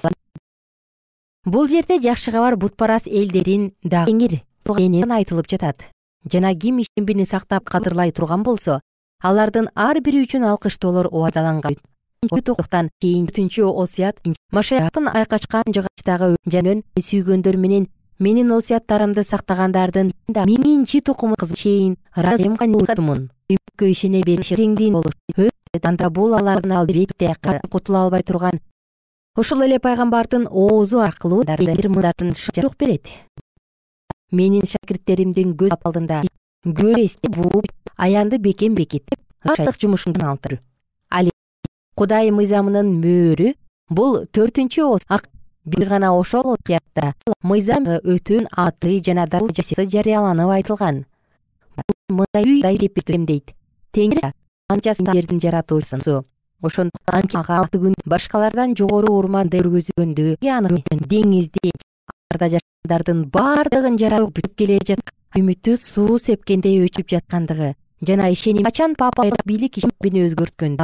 бул 1.48 1.70
жерде 1.72 2.00
жакшы 2.04 2.32
кабар 2.32 2.58
бутпарас 2.60 3.08
элдерин 3.08 3.72
дагы 3.84 4.42
экени 4.68 5.04
айтылып 5.08 5.48
жатат. 5.48 5.88
Жана 6.30 6.54
ким 6.56 6.84
ишембини 6.84 7.26
сактап 7.26 7.70
кадырлай 7.70 8.12
турган 8.12 8.44
болсо 8.44 8.82
алардын 9.24 9.70
ар 9.74 10.02
бири 10.02 10.26
үчүн 10.26 10.44
алкыштоолор 10.44 11.08
убадаланган. 11.08 11.78
Кийин 12.28 13.28
төртүнчү 13.28 13.64
осуят 13.64 14.20
машаяктын 14.52 15.08
айкачкан 15.08 15.72
жыгачтагы 15.72 16.36
жанөн 16.46 16.84
сүйгөндөр 17.00 17.58
менен 17.58 17.88
менин 18.20 18.52
осуяттарымды 18.52 19.24
сактагандардын 19.24 20.12
миңинчи 20.28 21.02
тукуму 21.06 21.38
чейин 21.54 21.96
ыраазымун 22.18 23.30
үмүткө 23.54 23.92
ишене 23.94 24.24
беришиңдин 24.26 24.98
анда 25.84 26.10
бул 26.10 26.34
алардын 26.34 26.74
албетте 26.80 27.36
кутула 27.70 28.08
албай 28.08 28.24
турган 28.24 28.60
ошол 29.38 29.62
эле 29.62 29.78
пайгамбардын 29.80 30.48
оозу 30.50 31.00
аркылуу 31.00 31.44
мындардын 31.46 32.34
жарук 32.56 32.76
берет. 32.78 33.06
Менин 34.32 34.66
шакирттеримдин 34.66 35.54
көз 35.56 35.78
алдында 35.78 36.24
көп 36.66 36.98
эстеп 36.98 37.38
бууп 37.38 37.70
аянды 37.96 38.40
бекем 38.40 38.76
бекитип 38.76 39.20
артык 39.44 39.78
жумушуңдан 39.80 40.34
алтыр. 40.34 40.60
Кудай 41.98 42.32
мыйзамынын 42.32 42.90
мөөрү 43.02 43.54
бул 43.90 44.26
төртүнчү 44.34 44.90
бир 45.66 45.90
гана 45.90 46.14
ошол 46.18 46.56
мыйзам 47.44 47.86
өтөн 47.86 48.48
аты 48.52 49.00
жана 49.06 49.28
даражасы 49.28 49.86
жарыяланып 49.86 50.50
айтылган. 50.50 51.06
Мындай 52.10 52.78
деп 52.78 52.96
бекемдейт 52.96 53.54
теңир 53.94 54.32
канча 54.70 54.94
сиңердин 54.94 55.40
жаратуучусу 55.40 56.24
ошондуктан 56.62 57.30
ага 57.42 57.60
күн 57.74 57.94
башкалардан 58.06 58.76
жогору 58.76 59.14
урман 59.20 59.50
көргөзгөндү 59.54 60.38
анык 60.58 60.88
деңизди 61.14 61.72
аларда 61.72 62.50
жашагандардын 62.56 63.26
баардыгын 63.34 63.98
жаратып 63.98 64.36
бүтүп 64.38 64.56
келе 64.58 64.80
жаткан. 64.86 65.14
Үмүтү 65.38 65.76
суу 65.78 66.18
сепкендей 66.18 66.80
өчүп 66.86 67.12
жаткандыгы 67.12 67.76
жана 68.08 68.30
ишеним 68.32 68.64
качан 68.64 68.96
папа 68.98 69.26
бийлик 69.46 69.78
ишембини 69.78 70.24
өзгөрткөн 70.26 70.78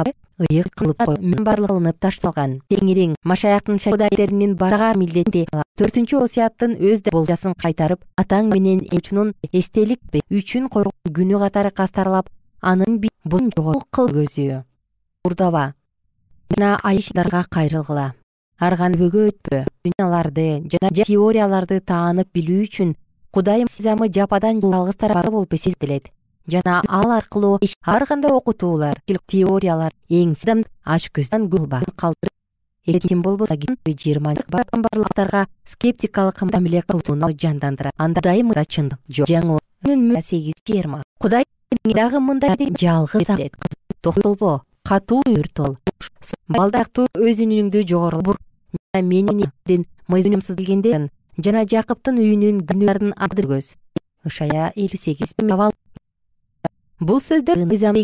ыйык 0.50 0.68
кылып 0.78 1.02
мен 1.20 1.44
баардыгы 1.46 1.68
кылынып 1.70 1.98
ташталган. 1.98 2.60
Теңириң 2.70 3.14
машаяктын 3.24 3.78
кудайдеринин 3.78 4.54
багар 4.58 4.98
милдети 4.98 5.46
төртүнчү 5.78 6.20
осуяттын 6.26 6.76
өз 6.78 7.02
болжасын 7.10 7.54
кайтарып 7.54 8.04
атаң 8.20 8.52
менен 8.52 8.84
учунун 8.92 9.32
эстелик 9.52 10.00
үчүн 10.30 10.68
койгон 10.68 11.14
күнү 11.18 11.40
катары 11.42 11.70
кастарлап 11.70 12.30
анын 12.60 13.00
бул 13.24 13.50
жогору 13.56 13.82
кылгөзүү 13.90 14.62
урдаба 15.24 15.74
жана 16.50 16.74
айшдарга 16.84 17.44
кайрылгыла 17.56 18.12
ар 18.60 18.76
кандай 18.76 19.00
бөгөтпө 19.00 19.62
дүйналарды 19.86 20.44
жана 20.74 20.90
теорияларды 20.98 21.78
таанып 21.80 22.28
билүү 22.36 22.66
үчүн 22.66 22.90
кудай 23.32 23.64
мыйзамы 23.64 24.10
жападан 24.12 24.60
жалгыз 24.60 24.98
тарапа 25.00 25.30
болуп 25.32 25.56
эсептелет 25.56 26.10
жана 26.46 26.82
ал 26.88 27.14
аркылуу 27.16 27.58
ар 27.94 28.06
кандай 28.06 28.36
окутуулар 28.36 29.00
теориялар 29.32 29.96
эң 30.10 30.34
аш 30.84 31.08
көздөн 31.08 31.48
кылба 31.48 31.80
калтырып 31.96 32.34
эркин 32.86 33.22
болбосо 33.22 33.56
жыйырма 33.56 34.34
барлыктарга 34.50 35.46
скептикалык 35.64 36.42
мамиле 36.52 36.82
кылууну 36.82 37.32
жандандырат 37.32 37.94
анда 37.96 38.20
дайым 38.20 38.52
чындык 38.52 39.00
жок 39.08 39.28
жаңы 39.32 39.58
сегиз 40.20 40.60
жыйырма 40.68 41.02
кудай 41.18 41.44
дагы 41.84 42.20
мындай 42.20 42.56
жалгыз 42.78 43.26
токтолбо 44.02 44.60
катуу 44.88 45.22
өрт 45.26 45.58
бол 45.58 45.76
балдактуу 46.48 47.06
өз 47.16 47.40
үнүңдү 47.44 47.84
жогору 47.88 48.20
бур. 48.22 48.36
Менин 48.94 49.86
мыйзамсыз 50.08 50.56
келгенде 50.56 51.08
жана 51.38 51.64
жакыптын 51.64 52.20
үйүнүн 52.20 52.60
күнүларын 52.68 53.16
адыргөз 53.16 53.74
ышая 54.28 54.70
элүү 54.76 55.00
сегиз 55.00 55.34
бул 57.00 57.20
сөздөр 57.20 57.64
мыйзам 57.64 57.96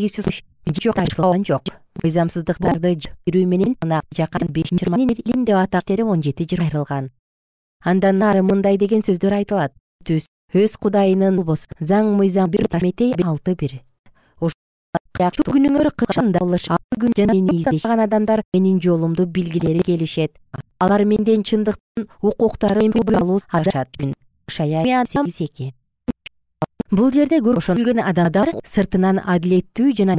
жок. 1.44 1.64
Мыйзамсыздыктарды 2.02 2.96
жүрүү 2.96 3.46
менен 3.46 3.76
жакан 4.16 4.48
беш 4.48 4.72
илим 4.72 5.44
деп 5.44 5.56
аташтери 5.56 6.02
он 6.02 6.22
жети 6.22 6.46
жыр 6.48 6.62
айрылган 6.64 7.10
андан 7.84 8.18
нары 8.18 8.42
мындай 8.42 8.76
деген 8.78 9.02
сөздөр 9.02 9.40
айтылат. 9.40 9.72
Түз 10.04 10.28
өз 10.54 10.76
кудайынын 10.80 11.36
болбосо 11.36 11.68
заң 11.80 12.14
мыйзам 12.16 12.50
бир 12.50 12.66
алты 13.24 13.54
бир 13.54 13.80
күнүңөр 15.52 15.90
качан 16.00 16.30
күн 16.96 17.12
жана 17.16 17.34
мени 17.36 17.58
издешган 17.60 18.00
адамдар 18.00 18.40
менин 18.54 18.78
жолумду 18.80 19.26
билгилери 19.26 19.82
келишет. 19.84 20.32
Алар 20.80 21.04
менден 21.04 21.42
чындыктын 21.44 22.06
укуктарын 22.22 22.92
алуу 23.20 23.38
шая 24.48 25.04
сегиз 25.04 25.40
эки. 25.40 25.74
Бул 26.90 27.12
жерде 27.12 27.40
ошон 27.58 27.84
адамдар 28.00 28.54
сыртынан 28.64 29.20
адилеттүү 29.20 29.92
жана 29.98 30.16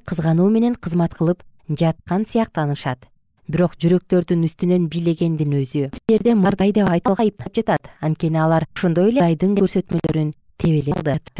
кызгануу 0.00 0.48
менен 0.48 0.74
кызмат 0.74 1.14
кылып 1.14 1.44
жаткан 1.68 2.24
сыяктанышат. 2.24 3.04
Бирок 3.48 3.76
жүрөктөрдүн 3.76 4.44
үстүнөн 4.48 4.88
бийлегендин 4.88 5.52
өзү 5.60 5.90
жерде 6.08 6.34
мырдай 6.34 6.72
деп 6.72 6.88
айтылган 6.88 7.30
жатат. 7.54 7.92
Анткени 8.00 8.40
алар 8.40 8.64
ошондой 8.74 9.12
эле 9.12 9.20
кудайдын 9.20 9.56
көрсөтмөлөрүн 9.60 10.32
тебелеат 10.56 11.32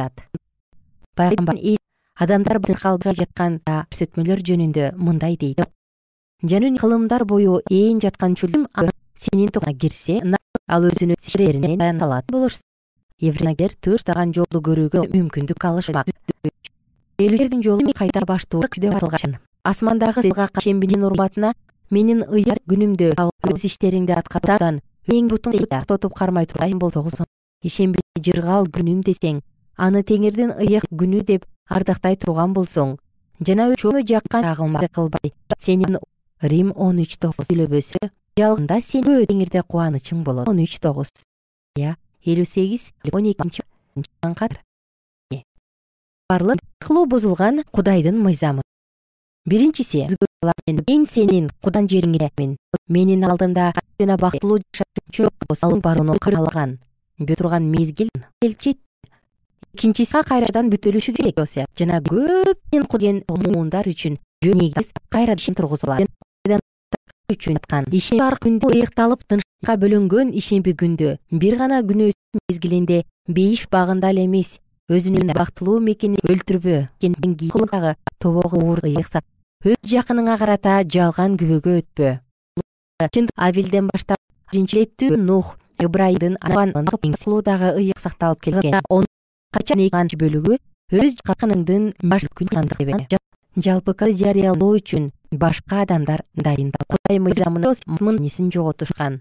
адамдар 2.19 2.59
калбай 2.83 3.15
жаткан 3.15 3.61
көрсөтмөлөр 3.67 4.43
жөнүндө 4.43 4.93
мындай 4.97 5.37
дейт. 5.37 5.63
Жанын 6.43 6.77
кылымдар 6.79 7.25
бою 7.25 7.61
ээн 7.71 8.01
жаткан 8.01 8.35
чүлүм 8.35 8.67
сенин 9.19 9.51
кирсе 9.79 10.23
ал 10.69 10.85
еврейлер 13.19 13.75
төрт 13.83 14.11
жолду 14.35 14.61
көрүүгө 14.63 15.09
мүмкүндүк 15.11 15.65
алышмак 15.67 16.07
элдердин 17.19 17.63
жолу 17.67 17.93
кайта 17.93 18.23
баштоо 18.27 18.63
деп 18.77 18.95
асмандагы 19.65 20.23
сыйгак 20.23 20.61
ишембинин 20.61 21.03
урматына 21.03 21.53
менин 21.91 22.23
ыяр 22.23 22.61
күнүмдө 22.71 23.11
өз 23.51 23.65
иштериңди 23.67 24.15
аткаруудан 24.15 24.79
эң 25.11 25.31
бутун 25.33 25.59
токтотуп 25.67 26.15
кармай 26.15 26.47
турган 26.47 26.79
болсоңуз 26.79 27.19
ишембини 27.65 28.23
жыргал 28.23 28.71
күнүм 28.71 29.03
десең 29.03 29.43
аны 29.77 30.05
теңирдин 30.07 30.55
ыйык 30.63 30.87
күнү 30.95 31.25
деп 31.27 31.49
ардактай 31.69 32.17
турган 32.17 32.55
болсоң 32.57 32.97
жана 33.41 33.71
чоң 33.79 34.01
жаккан 34.07 34.45
агылма 34.45 34.87
кылбай. 34.89 35.33
Сенин 35.59 35.99
рим 36.43 36.73
он 36.77 36.99
үч 37.03 37.19
тогуз 37.19 37.47
сүйлөбөсө 37.49 38.11
жалгында 38.39 38.81
сен 38.83 39.05
теңирде 39.05 39.63
кубанычың 39.63 40.25
болот. 40.25 40.49
он 40.49 40.59
үч 40.59 40.79
тогуз. 40.81 41.09
Элүү 41.79 42.45
сегиз 42.45 42.93
он 43.13 43.25
экинчи 43.31 43.63
барлык 46.29 46.59
аркылуу 46.81 47.07
бузулган 47.07 47.63
кудайдын 47.73 48.19
мыйзамы. 48.19 48.63
Биринчиси 49.47 50.09
мен 50.67 51.07
сенин 51.07 51.49
кудан 51.63 51.87
жериңе 51.89 52.29
менин 52.89 53.25
алдымда 53.25 53.73
жана 53.99 54.17
бактылуу 54.17 54.59
үчүн 54.61 55.81
барууну 55.81 56.19
каалаган 56.21 56.79
бүтө 57.19 57.37
турган 57.41 57.65
мезгил 57.71 58.11
келип 58.43 58.61
жетти 58.61 58.88
экинчиси 59.79 60.19
кайрадан 60.27 60.73
бүтөлүшү 60.73 61.13
керек 61.15 61.39
жана 61.79 62.01
көп 62.03 62.59
деген 62.99 63.23
муундар 63.55 63.87
үчүн 63.87 64.19
негиз 64.43 64.91
кайра 65.09 65.37
тургузулат. 65.55 66.09
Үчүн 67.31 67.59
күндө 68.43 68.73
ыйыкталып 68.75 69.23
тынчка 69.29 69.77
бөлөнгөн 69.79 70.33
ишемби 70.35 70.73
күндө 70.75 71.19
бир 71.31 71.59
гана 71.61 71.83
күнөөсүн 71.87 72.43
мезгилинде 72.51 73.05
бейиш 73.29 73.69
багында 73.71 74.11
эле 74.11 74.25
эмес 74.25 74.57
өзүнүн 74.91 75.35
бактылуу 75.37 75.79
мекенин 75.79 76.25
өлтүрбө 76.25 76.89
дагы 77.71 77.95
тобогу 78.19 78.63
уур 78.65 78.81
ыйыксак 78.83 79.23
өз 79.63 79.79
жакыныңа 79.93 80.39
карата 80.41 80.81
жалган 80.89 81.37
күбөгө 81.39 81.77
өтпө. 81.83 82.17
Чындык 83.13 83.37
авилден 83.37 83.93
баштап 83.93 84.19
биринчи 84.51 84.81
иреттүү 84.81 85.21
нух 85.21 85.55
ыбрайымдын 85.79 86.41
сулуу 87.21 87.45
дагы 87.45 87.77
ыйык 87.77 88.01
сакталып 88.01 88.43
келген 88.49 88.81
качан 89.55 89.81
бөлүгү 90.23 90.59
өз 90.93 91.17
жакыныңдын 91.21 91.93
баш 92.03 92.27
күн 92.37 92.49
жалпы 93.65 93.95
жарыялоо 94.21 94.77
үчүн 94.79 95.11
башка 95.33 95.83
адамдар 95.83 96.25
дайындал 96.35 96.87
кудай 96.89 97.19
мыйзамыннесин 97.19 98.51
жоготушкан? 98.53 99.21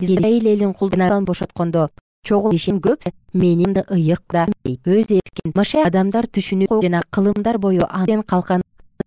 Элин 0.00 0.72
кулдан 0.74 1.24
бошоткондо 1.24 1.90
чогул 2.24 2.54
ишен 2.54 2.80
көп 2.80 3.08
менин 3.32 3.74
ыйык 3.74 4.22
да 4.32 4.46
өз 4.64 5.12
эркин 5.18 5.52
адамдар 5.84 6.26
түшүнүү 6.26 6.80
жана 6.82 7.02
кылымдар 7.10 7.58
бою 7.58 7.86
анден 7.88 8.22
калкан 8.22 8.62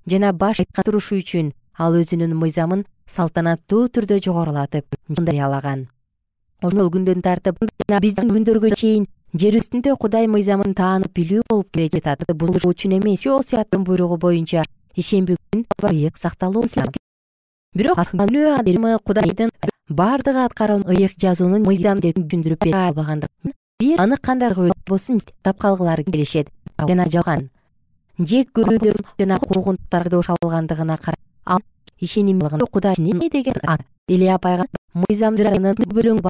жана 0.08 0.34
баш 0.34 0.62
турушу 0.84 1.18
үчүн 1.22 1.54
ал 1.78 1.94
өзүнүн 1.94 2.34
мыйзамын 2.34 2.86
салтанаттуу 3.08 3.88
түрдө 3.90 4.20
жогорулатып 4.26 4.86
жарыялаган 5.10 5.88
ошол 6.62 6.90
күндөн 6.94 7.22
тартып 7.22 7.58
жана 7.88 8.00
биздин 8.02 8.30
күндөргө 8.34 8.76
чейин 8.76 9.08
жер 9.34 9.58
үстүндө 9.58 9.96
кудай 9.98 10.28
мыйзамын 10.30 10.76
таанып 10.78 11.14
билүү 11.18 11.44
болуп 11.50 11.72
келе 11.74 11.90
жатат. 11.94 12.26
Бул 12.38 12.54
үчүн 12.54 13.00
эмес 13.00 13.26
осуяттын 13.26 13.84
буйругу 13.84 14.18
боюнча 14.18 14.64
ишемби 14.96 15.38
күн 15.52 15.66
ыйык 15.90 16.18
сакталуу 16.18 16.66
бирок 17.74 17.98
кудайдын 19.04 19.50
баардыгы 19.90 20.46
аткарылм 20.46 20.86
ыйык 20.88 21.18
жазуунун 21.18 21.66
мыйзам 21.66 22.00
деп 22.00 22.18
түшүндүрүп 22.18 22.64
бере 22.64 22.78
албагандыктан 22.78 23.54
бир 23.80 24.02
анык 24.02 24.22
кандай 24.22 24.54
болбосун 24.54 25.22
тап 25.42 25.58
калгылары 25.60 26.04
келишет. 26.04 26.50
Жана 26.78 27.08
жалган. 27.10 27.50
Же 28.20 28.46
көрүү 28.46 28.94
жана 29.20 29.40
куугунтуктарды 29.40 30.22
алгандыгына 30.42 30.98
карап 30.98 31.20
ал 31.46 31.62
ишенимдигин 32.00 32.68
кудай 32.72 32.96
деген 33.30 33.56
ат 33.64 33.82
илья 34.08 34.36
апайга 34.36 34.68
мыйзамнын 34.94 35.76
бөлөң 35.90 36.22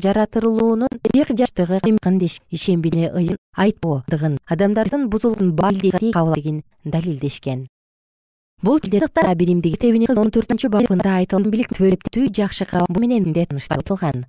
жаратылуунун 0.00 0.93
ыйык 1.14 1.30
жаштыгы 1.38 1.78
кандеш 2.02 2.40
ишембини 2.50 3.06
ыйын 3.14 3.36
айтпоодыгын 3.56 4.38
адамдардын 4.50 5.08
бузулган 5.08 5.52
кабыл 6.12 6.34
дегин 6.34 6.62
далилдешкен. 6.84 7.68
Бул 8.62 8.80
биримдиги 9.34 9.76
китебинин 9.76 10.18
он 10.18 10.30
төртүнчү 10.34 10.70
бабында 10.74 11.18
айтылган 11.20 11.50
биликтүү 11.54 12.30
жакшы 12.34 12.66
кабыл 12.66 13.00
менен 13.00 13.32
тыныштатылган 13.32 14.24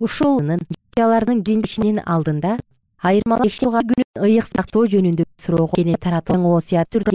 ушулнын 0.00 0.60
алардын 1.00 1.42
кеңешинин 1.46 2.02
алдында 2.04 2.58
айырмалап 3.00 3.56
турган 3.56 3.88
күнүн 3.92 4.28
ыйык 4.28 4.48
сактоо 4.52 4.86
жөнүндө 4.92 5.24
суроого 5.40 5.76
кенен 5.76 6.00
таратылган 6.00 6.44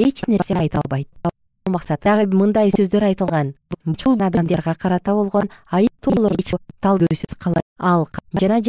эч 0.08 0.26
нерсе 0.32 0.58
айта 0.58 0.82
албайт 0.82 1.35
максат. 1.70 2.02
Дагы 2.04 2.30
мындай 2.36 2.70
сөздөр 2.70 3.10
айтылган. 3.10 3.56
Адамдарга 3.86 4.76
карата 4.76 5.14
болгон 5.14 5.50
айыптоолор 5.72 6.36
тал 6.82 7.00
көрүүсүз 7.02 7.38
кала 7.40 7.62
ал 7.80 8.08
жана 8.40 8.62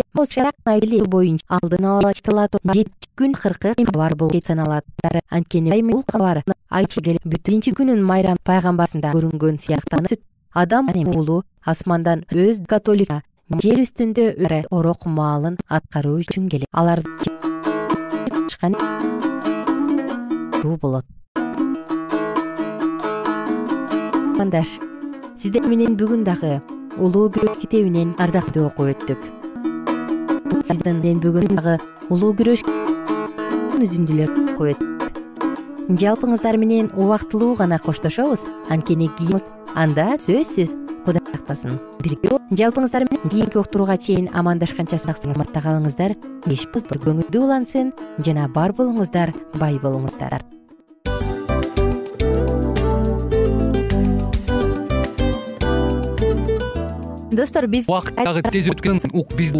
боюнча 1.06 1.44
алдын 1.60 1.84
ала 1.84 2.08
айтыла 2.08 2.48
жети 2.74 2.90
күн 3.16 3.34
акыркы 3.36 3.74
кабар 3.84 4.16
болуп 4.16 4.44
саналат. 4.44 4.84
Анткени 5.30 5.82
бул 5.82 6.04
кабар 6.04 6.42
биринчи 7.24 7.72
күнүн 7.72 8.02
майрам 8.02 8.36
пайгамбарында 8.44 9.12
көрүнгөн 9.12 9.60
сыяктуу 9.60 10.18
адам 10.52 10.88
уулу 10.88 11.42
асмандан 11.64 12.24
өз 12.32 12.62
католик 12.66 13.12
жер 13.62 13.82
үстүндө 13.82 14.64
орок 14.70 15.04
маалын 15.06 15.58
аткаруу 15.68 16.16
үчүн 16.22 16.48
келет 16.48 16.72
алар 16.72 17.02
болот 20.80 21.04
сиздер 25.40 25.64
менен 25.64 25.94
бүгүн 25.96 26.24
дагы 26.26 26.58
улуу 27.00 27.30
күрөш 27.32 27.56
китебинен 27.62 28.14
ардактуу 28.20 28.66
окуп 28.68 28.90
өттүк. 28.92 29.22
Бүгүн 31.22 31.48
дагы 31.56 31.76
улуу 32.12 32.34
күрөш 32.36 32.64
үзүндүлөр 33.80 34.34
окуп 34.52 34.74
өттүк. 34.74 35.20
Жалпыңыздар 36.02 36.58
менен 36.60 36.90
убактылуу 36.96 37.54
гана 37.56 37.78
коштошобуз. 37.78 38.44
Анткени 38.68 39.08
кийин 39.16 39.40
анда 39.76 40.16
сөзсүз 40.20 40.74
кудай 41.06 41.22
сактасын 41.30 41.78
бирге 42.02 42.36
жалпыңыздар 42.60 43.06
менен 43.08 43.30
кийинки 43.30 43.60
уктурууга 43.60 43.96
чейин 43.96 44.28
амандашканча 44.34 44.98
саламатта 44.98 45.62
калыңыздар 45.64 46.16
көңүлдүү 47.06 47.46
улансын 47.46 47.94
жана 48.18 48.48
бар 48.48 48.76
болуңуздар 48.76 49.34
бай 49.60 49.80
болуңуздар 49.80 50.40
достор 57.36 57.66
биз 57.66 57.86
убакыт 57.88 58.16
дагы 58.16 58.42
тез 58.48 58.70
өткөн 58.72 59.00
биз 59.36 59.52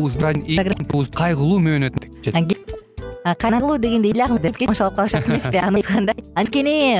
кайгылуу 1.14 1.60
менен 1.60 1.90
өттү 1.90 2.56
кайгылуу 3.34 3.78
дегенде 3.78 4.12
ыйлагым 4.12 4.38
башалып 4.70 4.96
калышат 4.96 5.28
эмеспи 5.28 5.58
аны 5.58 5.82
айтканда. 5.82 6.14
Анткени 6.38 6.94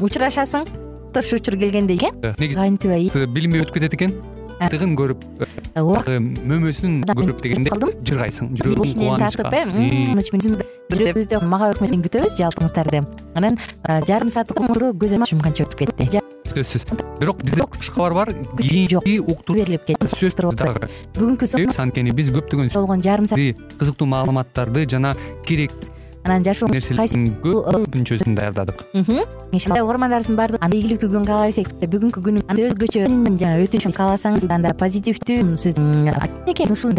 учурашасың. 0.00 0.66
Тош 1.14 1.32
учур 1.32 1.56
келгенде 1.56 1.96
кантип 1.96 2.40
негизи 2.42 3.26
билинбей 3.30 3.62
өтүп 3.62 3.78
кетет 3.78 3.94
экен 3.94 4.12
тыгын 4.60 4.94
көрүп 4.98 5.24
мөмөсүн 6.50 7.00
көрүп 7.10 7.42
дегенде 7.44 7.70
жыргайсың 8.08 8.52
жүрөгүң 8.60 9.18
тартып 9.22 9.50
э 9.54 9.62
мага 11.44 11.72
өкмөдөн 11.72 12.04
күтөбүз 12.04 12.36
жалпыңыздарды. 12.38 13.04
Анан 13.34 13.58
жарым 14.08 14.30
сааттык 14.30 14.60
уктуруу 14.60 14.92
көз 14.92 15.16
ачып 15.16 15.32
жумганча 15.32 15.64
өтүп 15.64 15.78
кетти. 15.80 16.20
Сөзсүз. 16.54 16.84
Бирок 17.18 17.40
бизде 17.42 17.62
жакшы 17.62 17.92
кабар 17.94 18.14
бар 18.14 18.32
кийинки 18.60 19.18
уктуруу 19.18 19.62
берилип 19.62 19.86
кетти. 19.88 20.06
сөз 20.12 20.36
дагы 20.36 20.88
бүгүнкү 21.16 21.44
анткени 21.80 22.12
биз 22.12 22.30
көптөгөн 22.30 22.72
болгон 22.74 23.02
жарым 23.02 23.26
саат. 23.26 23.56
кызыктуу 23.80 24.06
маалыматтарды 24.06 24.86
жана 24.86 25.16
керек 25.46 25.72
анан 26.24 26.44
жашоо 26.44 26.68
нерселөркүнчөсүн 26.72 28.34
даярдадык. 28.38 28.80
Угармандарыбыздын 29.54 30.38
баардыгы 30.38 30.78
ийгиликтүү 30.78 31.10
күн 31.12 31.26
каалай 31.28 31.52
берсек 31.52 31.68
бүгүнкү 31.78 32.22
күнүң 32.24 32.42
өзгөчө. 32.68 33.04
Өтүшүн 33.64 33.94
кааласаңыз 33.94 34.48
анда 34.48 34.72
позитивдүү 34.80 35.56
сөз 35.60 35.78
экен 36.50 36.72
ушул 36.72 36.96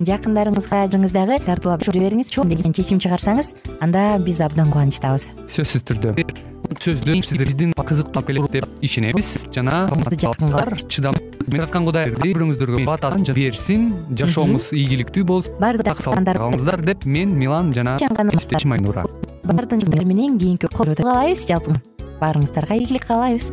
жакындарыңызга 0.00 0.86
дагы 1.12 1.40
тартуулап 1.44 1.84
жибериңиз 1.84 2.30
деген 2.30 2.72
чечим 2.72 3.02
чыгарсаңыз 3.02 3.52
анда 3.80 4.16
биз 4.24 4.40
абдан 4.40 4.70
кубанычтабыз. 4.72 5.28
Сөзсүз 5.50 5.84
түрдө 5.90 6.14
сөздү 6.78 7.18
сиздер 7.24 7.50
биздин 7.50 7.74
кызыктуу 7.74 8.22
алып 8.22 8.30
келет 8.30 8.52
деп 8.52 8.66
ишенебиз. 8.80 9.46
Жана 9.54 9.88
чыдам. 10.86 11.14
Жараткан 11.50 11.86
кудай 11.88 12.10
бири 12.12 12.34
бирөөңүздөргө 12.36 12.84
батасын 12.86 13.24
берсин 13.34 13.86
жашооңуз 14.18 14.70
ийгиликтүү 14.76 15.24
болсун 15.26 15.56
баардык 15.58 16.02
калыңыздар 16.04 16.84
деп 16.86 17.06
мен 17.06 17.32
милан 17.38 17.72
жана 17.74 17.96
чымайнура 17.98 19.06
баардыгыңыздар 19.48 20.04
менен 20.06 20.38
кийинки 20.38 20.70
каалайбыз 20.70 21.48
жалпы. 21.48 21.74
Баарыңыздарга 22.20 22.78
ийгилик 22.78 23.08
каалайбыз 23.08 23.50